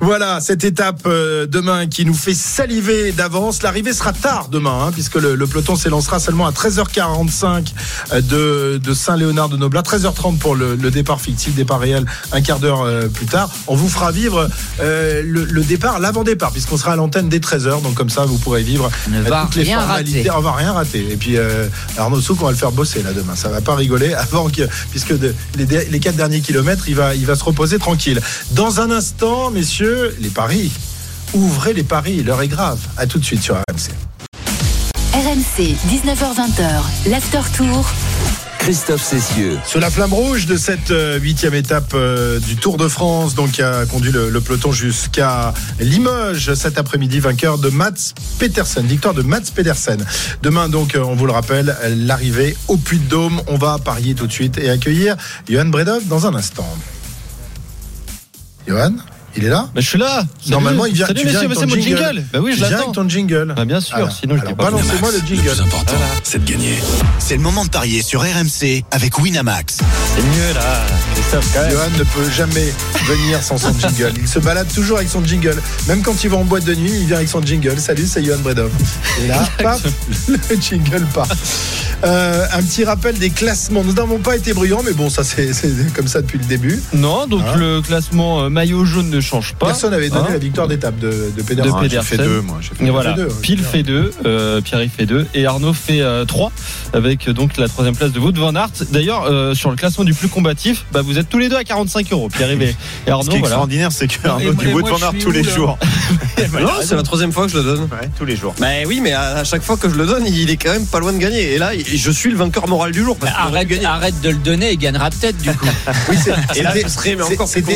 [0.00, 3.62] Voilà, cette étape euh, demain qui nous fait saliver d'avance.
[3.62, 7.72] L'arrivée sera tard demain, hein, puisque le, peloton s'élancera seulement à 13h45
[8.12, 9.82] euh, de, de Saint-Léonard de Noblat.
[9.82, 13.50] 13h30 pour le, départ fictif, départ réel un quart d'heure plus tard.
[13.66, 14.48] On vous fera vivre
[14.80, 17.82] le, le départ, l'avant-départ, puisqu'on sera à l'antenne dès 13h.
[17.82, 20.30] Donc comme ça, vous pourrez vivre toutes les formalités.
[20.30, 21.06] On va rien rater.
[21.10, 23.36] Et puis euh, Arnaud Souk, on va le faire bosser là demain.
[23.36, 25.14] Ça va pas rigoler avant que, puisque
[25.56, 28.20] les, les quatre derniers kilomètres, il va, il va se reposer tranquille.
[28.52, 30.72] Dans un instant, messieurs, les paris.
[31.34, 32.78] Ouvrez les paris, l'heure est grave.
[32.96, 33.90] À tout de suite sur RMC.
[35.12, 37.90] RMC, 19h20, l'after tour.
[38.60, 39.58] Christophe Cessieux.
[39.66, 43.50] Sur la flamme rouge de cette euh, huitième étape euh, du Tour de France, donc
[43.50, 49.12] qui a conduit le, le peloton jusqu'à Limoges cet après-midi, vainqueur de Mats Petersen, victoire
[49.12, 50.06] de Mats Petersen.
[50.42, 53.42] Demain donc, euh, on vous le rappelle, l'arrivée au Puy de Dôme.
[53.48, 55.16] On va parier tout de suite et accueillir
[55.48, 56.66] Johan Bredov dans un instant.
[58.66, 58.92] Johan?
[59.36, 60.24] Il est là bah, Je suis là.
[60.48, 61.98] Normalement, il vient, Salut, tu viens messieurs, avec c'est ton mon jingle.
[62.04, 62.24] jingle.
[62.32, 62.82] Bah oui, je tu viens l'attends.
[62.84, 63.54] avec ton jingle.
[63.56, 64.64] Bah, bien sûr, Alors, sinon je alors, dis pas.
[64.70, 65.42] balancez-moi le jingle.
[65.48, 66.74] Le plus important, c'est de gagner.
[67.18, 69.78] C'est le moment de parier sur RMC avec Winamax.
[70.16, 70.82] C'est mieux là,
[71.14, 71.70] Christophe, quand même.
[71.72, 72.72] Johan ne peut jamais
[73.06, 74.12] venir sans son jingle.
[74.18, 75.60] Il se balade toujours avec son jingle.
[75.88, 77.78] Même quand il va en boîte de nuit, il vient avec son jingle.
[77.80, 78.70] Salut, c'est Johan Bredov.
[79.22, 79.82] Et là, paf,
[80.28, 81.28] le jingle part.
[82.04, 83.82] Euh, un petit rappel des classements.
[83.82, 85.50] Nous n'avons pas été bruyants, mais bon, ça c'est
[85.94, 86.80] comme ça depuis le début.
[86.92, 89.66] Non, donc Hein le classement euh, maillot jaune ne change pas.
[89.66, 91.72] Personne n'avait donné Hein la victoire d'étape de, de de Pedersen.
[91.80, 91.90] Pedersen.
[91.90, 94.90] j'ai fait deux, moi, fait Et voilà, fait deux, Pile fait deux, euh, Pierre il
[94.90, 96.52] fait deux et Arnaud fait euh, trois
[96.92, 98.70] avec euh, donc la troisième place de Wout van Aert.
[98.90, 101.64] D'ailleurs, euh, sur le classement du plus combatif, bah, vous êtes tous les deux à
[101.64, 102.28] 45 euros.
[102.28, 102.74] Pierre et et
[103.06, 103.46] Ce Arnaud, qui est voilà.
[103.46, 105.78] extraordinaire, c'est que Arnaud du Wout van Aert tous les jours.
[106.60, 107.80] Non, c'est la troisième fois que je le donne.
[107.82, 108.54] Ouais, tous les jours.
[108.58, 110.86] Bah oui, mais à, à chaque fois que je le donne, il est quand même
[110.86, 111.54] pas loin de gagner.
[111.54, 113.16] Et là, je suis le vainqueur moral du jour.
[113.16, 115.66] Parce Arrête, de le donner et gagnera peut-être du coup.
[116.08, 116.16] Oui,
[116.54, 116.72] Et là.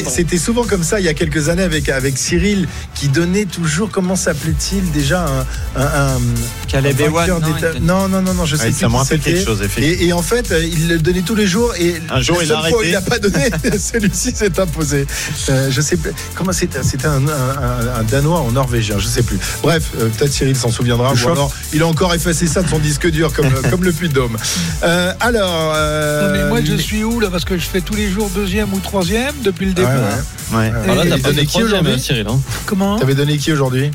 [0.08, 2.66] C'était souvent comme ça il y a quelques années avec, avec Cyril
[2.98, 5.84] qui donnait toujours, comment s'appelait-il déjà un, un,
[6.16, 6.20] un-
[6.66, 8.96] Caleb un Ewan, vainqueur non, non, non, non, non, je sais Ouais, plus ça me
[8.96, 10.02] rappelle quelque chose, effectivement.
[10.02, 12.44] Et, et en fait, euh, il le donnait tous les jours et Un jour, la
[12.44, 12.78] il a fois arrêté.
[12.86, 15.06] il n'a pas donné, celui-ci s'est imposé.
[15.48, 16.82] Euh, je sais plus comment c'était.
[16.82, 19.38] C'était un, un- un- un danois en norvégien, je sais plus.
[19.62, 21.12] Bref, euh, peut-être Cyril s'en souviendra.
[21.12, 24.08] Ou alors, il a encore effacé ça de son disque dur comme, comme le Puy
[24.08, 24.36] de Dôme.
[24.82, 27.28] Euh, alors, euh, Non, mais moi, je suis où là?
[27.30, 29.94] Parce que je fais tous les jours deuxième ou troisième depuis le Ouais, départ.
[29.94, 30.56] ouais.
[30.56, 30.72] Ouais.
[30.72, 32.26] T'as pas donnait de qui troisième, aujourd'hui euh, Cyril.
[32.28, 32.40] Hein?
[32.66, 32.87] Comment?
[32.96, 33.90] T'avais donné qui aujourd'hui?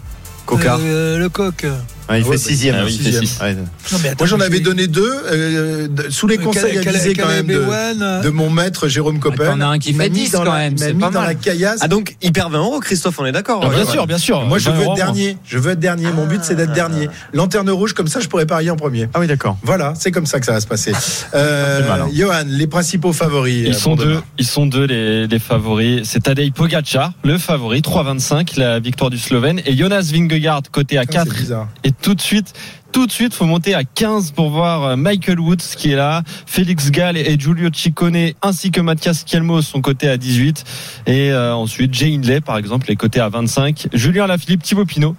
[0.46, 0.78] Coca.
[0.78, 1.66] Euh, Le coq.
[2.10, 2.76] Ouais, il Ouais, fait bah, sixième.
[2.80, 3.26] ah oui, il fait sixième.
[3.26, 3.40] six.
[3.42, 3.56] Ouais.
[3.56, 7.14] Non, mais attends, Moi, j'en avais donné deux, euh, de- sous les Euh, conseils avisés
[7.14, 9.48] quand même de, euh, de mon maître Jérôme Coppel.
[9.48, 11.00] t'en as un qui fait mis 10 dans quand la- même, il m'a c'est mis
[11.00, 11.30] pas dans mal.
[11.30, 11.80] la caillasse.
[11.82, 13.62] Ah donc, il perd 20 euros, Christophe, on est d'accord.
[13.64, 13.92] Ah, Ouais, bien ouais.
[13.92, 14.42] sûr, bien sûr.
[14.46, 15.38] Moi, je 20 veux être dernier.
[15.46, 16.12] Je veux être dernier.
[16.12, 17.08] Mon but, c'est d'être dernier.
[17.34, 19.08] Lanterne rouge, comme ça, je pourrais parier en premier.
[19.14, 19.58] Ah oui, d'accord.
[19.64, 20.92] Voilà, c'est comme ça que ça va se passer.
[21.36, 21.82] Euh.
[22.14, 23.64] Johan, les principaux favoris.
[23.68, 26.02] Ils euh, sont deux, ils sont deux les, favoris.
[26.04, 31.02] C'est Tadej Pogacar, le favori, 3,25, la victoire du Slovène, et Jonas Vingegaard côté à
[31.02, 31.36] Putain, 4.
[31.84, 32.54] C'est tout de suite,
[32.92, 36.22] tout de suite, faut monter à 15 pour voir euh, Michael Woods qui est là,
[36.46, 40.64] Félix Gall et Giulio Ciccone, ainsi que Mathias Kielmo sont cotés à 18.
[41.08, 43.88] Et euh, ensuite, Jay Hindley, par exemple, est coté à 25.
[43.94, 45.16] Julien Lafilippe, Thibaut Pinot,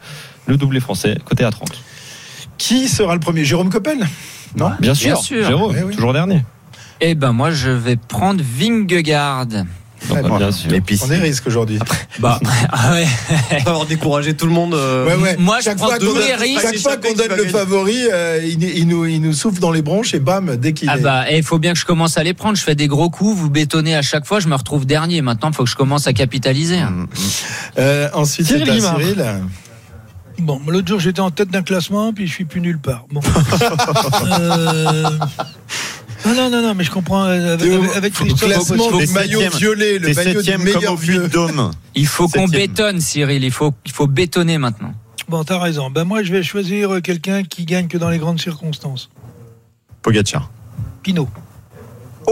[0.47, 1.69] le doublé français, coté à 30.
[2.59, 3.45] Qui sera le premier?
[3.45, 4.07] Jérôme Coppel?
[4.57, 4.71] Non?
[4.79, 5.45] Bien sûr, sûr.
[5.47, 5.95] Jérôme, Oui, oui.
[5.97, 6.45] toujours dernier.
[7.01, 9.49] Eh ben moi je vais prendre Vingegaard.
[10.11, 10.71] Bah, bien sûr.
[11.07, 11.79] On est risque aujourd'hui.
[12.21, 12.39] Bah
[12.71, 13.07] ah ouais.
[13.51, 14.75] On va avoir découragé tout le monde.
[14.75, 15.37] euh, Ouais, ouais.
[15.37, 16.23] Moi, je chaque prends fois qu'on donne,
[16.63, 19.83] chaque fois qu'on donne le favori, euh, il, il nous, il nous souffle dans les
[19.83, 21.01] bronches et bam, dès qu'il Ah est.
[21.01, 22.57] bah, il faut bien que je commence à les prendre.
[22.57, 25.23] Je fais des gros coups, vous bétonnez à chaque fois, je me retrouve dernier.
[25.23, 26.81] Maintenant, il faut que je commence à capitaliser.
[26.81, 27.07] Mm.
[27.79, 28.95] Euh, ensuite, Cyril c'est à.
[28.97, 29.25] Cyril.
[30.39, 33.07] Bon, l'autre jour j'étais en tête d'un classement, puis je suis plus nulle part.
[33.11, 33.21] Bon.
[34.41, 35.11] Euh,
[36.27, 37.25] Non, non, non, non, mais je comprends.
[37.25, 40.97] euh, Avec, avec- avec au Christophe, classement faut- T'es maillot violet, le maillot du meilleur
[40.97, 41.29] vieux.
[41.95, 43.45] Il faut qu'on bétonne, Cyril.
[43.45, 44.95] Il faut, il faut bétonner maintenant.
[45.29, 45.91] Bon, t'as raison.
[45.91, 49.11] Ben moi, je vais choisir quelqu'un qui gagne que dans les grandes circonstances.
[50.03, 50.51] Pogacar.
[51.03, 51.29] Pinot.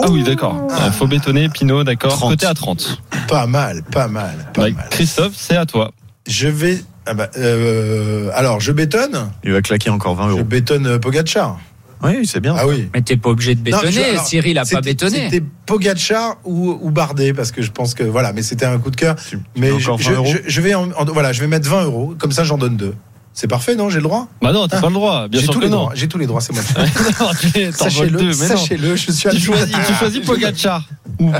[0.03, 0.57] Ah oui, d'accord.
[0.71, 2.13] Euh, faut bétonner, Pinot, d'accord.
[2.13, 2.31] 30.
[2.31, 3.01] Côté à 30.
[3.29, 4.89] Pas mal, pas mal, pas Bah, mal.
[4.91, 5.93] Christophe, c'est à toi.
[6.27, 6.83] Je vais.
[7.07, 9.31] ah bah, euh, alors, je bétonne.
[9.45, 10.45] Il va claquer encore 20 Je euros.
[10.45, 11.61] bétonne euh, Pogacar.
[12.05, 12.55] Oui, c'est bien.
[12.59, 12.89] Ah oui.
[12.95, 13.93] Mais t'es pas obligé de Non, bétonner.
[13.93, 15.29] je- alors, Cyril a pas bétonné.
[15.31, 18.91] C'était Pogacar ou, ou Bardet parce que je pense que voilà, mais c'était un coup
[18.91, 19.17] de cœur.
[19.17, 21.41] Tu- tu Mais je, encore je- 20 euros je- je vais en, en- voilà, je
[21.41, 22.15] vais mettre 20 euros.
[22.19, 22.95] Comme ça, j'en donne deux.
[23.35, 24.29] C'est parfait, non J'ai le droit?
[24.43, 25.27] Bah non, t'as pas le droit.
[25.29, 25.77] Bien J'ai sûr tous que les non.
[25.79, 25.93] droits.
[25.95, 26.43] J'ai tous les droits.
[26.43, 26.63] C'est moi.
[27.73, 28.95] Sachez-le, sachez-le.
[28.97, 30.87] Je suis Tu à choisis, tu choisis Pogacar.
[31.19, 31.31] Ou...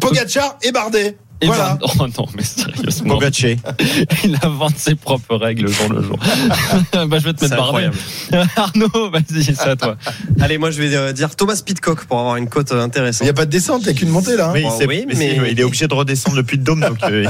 [0.00, 1.16] Pogacar et Bardet.
[1.42, 1.74] Et voilà.
[1.80, 3.18] ben- oh non, mais sérieusement.
[4.24, 6.18] Il invente ses propres règles jour le jour.
[6.92, 7.96] bah, je vais te mettre incroyable.
[8.56, 9.96] Arnaud, vas-y, c'est à toi.
[10.40, 13.24] Allez, moi je vais euh, dire Thomas Pitcock pour avoir une cote euh, Il intéressante.
[13.24, 14.48] n'y a pas de descente, il n'y a qu'une montée là.
[14.48, 14.52] hein.
[14.54, 16.80] Mais il, Bon, sait- oui, mais il est obligé de redescendre le Puy de Dôme,
[16.80, 17.26] donc euh,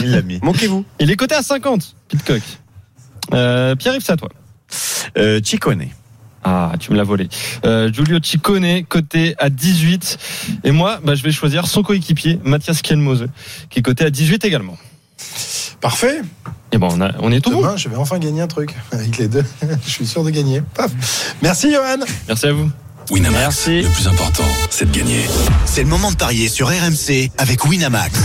[0.00, 0.38] il l'a mis.
[0.42, 0.84] Manquez-vous.
[1.00, 2.42] Il est coté à 50, Pitcock.
[3.34, 4.28] Euh, Pierre-Yves, c'est à toi.
[5.18, 5.40] Euh.
[6.48, 7.28] Ah, tu me l'as volé.
[7.64, 10.16] Euh, Giulio Ciccone, coté à 18.
[10.62, 13.26] Et moi, bah, je vais choisir son coéquipier, Mathias Kielmose,
[13.68, 14.78] qui est coté à 18 également.
[15.80, 16.20] Parfait.
[16.70, 17.62] Et bon, on, a- on est tout bon.
[17.62, 19.44] Demain, je vais enfin gagner un truc avec les deux.
[19.84, 20.62] je suis sûr de gagner.
[20.74, 21.34] Paf.
[21.42, 22.04] Merci, Johan.
[22.28, 22.70] Merci à vous.
[23.10, 25.24] Winamax, le plus important, c'est de gagner.
[25.64, 28.18] C'est le moment de parier sur RMC avec Winamax.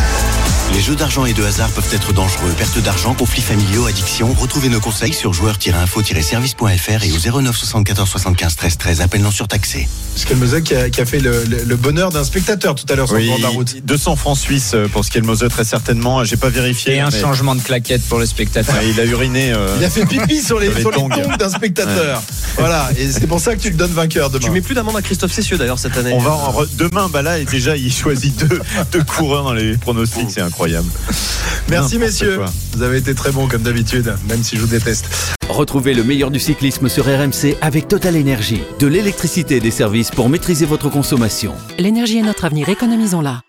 [0.73, 2.49] Les jeux d'argent et de hasard peuvent être dangereux.
[2.57, 4.33] Perte d'argent, conflits familiaux, addiction.
[4.39, 9.01] Retrouvez nos conseils sur joueurs-info-service.fr et au 09 74 75 13 13.
[9.01, 9.89] Appel non surtaxé.
[10.15, 13.07] Skelmose qui a, qui a fait le, le- le bonheur d'un spectateur tout à l'heure
[13.07, 13.75] sur Oui, le bord de la route.
[13.85, 16.23] 200 francs suisses pour Skelmose très certainement.
[16.23, 16.95] J'ai pas vérifié.
[16.95, 18.73] Et un mais- changement de claquette pour le spectateur.
[18.75, 19.51] Ouais, il a uriné.
[19.51, 21.09] euh, Il a fait pipi sur les, sur les sur les tongs.
[21.09, 22.23] tongs d'un spectateur.
[22.57, 24.45] Voilà, et c'est pour ça que tu le donnes vainqueur demain.
[24.45, 26.13] Tu mets plus d'amende à Christophe Cessieux d'ailleurs cette année.
[26.13, 28.61] On va en re- demain, bah là, et déjà, il choisit deux,
[28.93, 30.87] deux coureurs dans les pronostics, c'est incroyable.
[31.69, 32.37] Merci messieurs.
[32.37, 32.45] quoi.
[32.77, 35.07] Vous avez été très bons comme d'habitude, même si je vous déteste.
[35.49, 38.61] Retrouvez le meilleur du cyclisme sur RMC avec Total Énergie.
[38.79, 41.53] De l'électricité et des services pour maîtriser votre consommation.
[41.77, 43.41] L'énergie est notre avenir, économisons-la.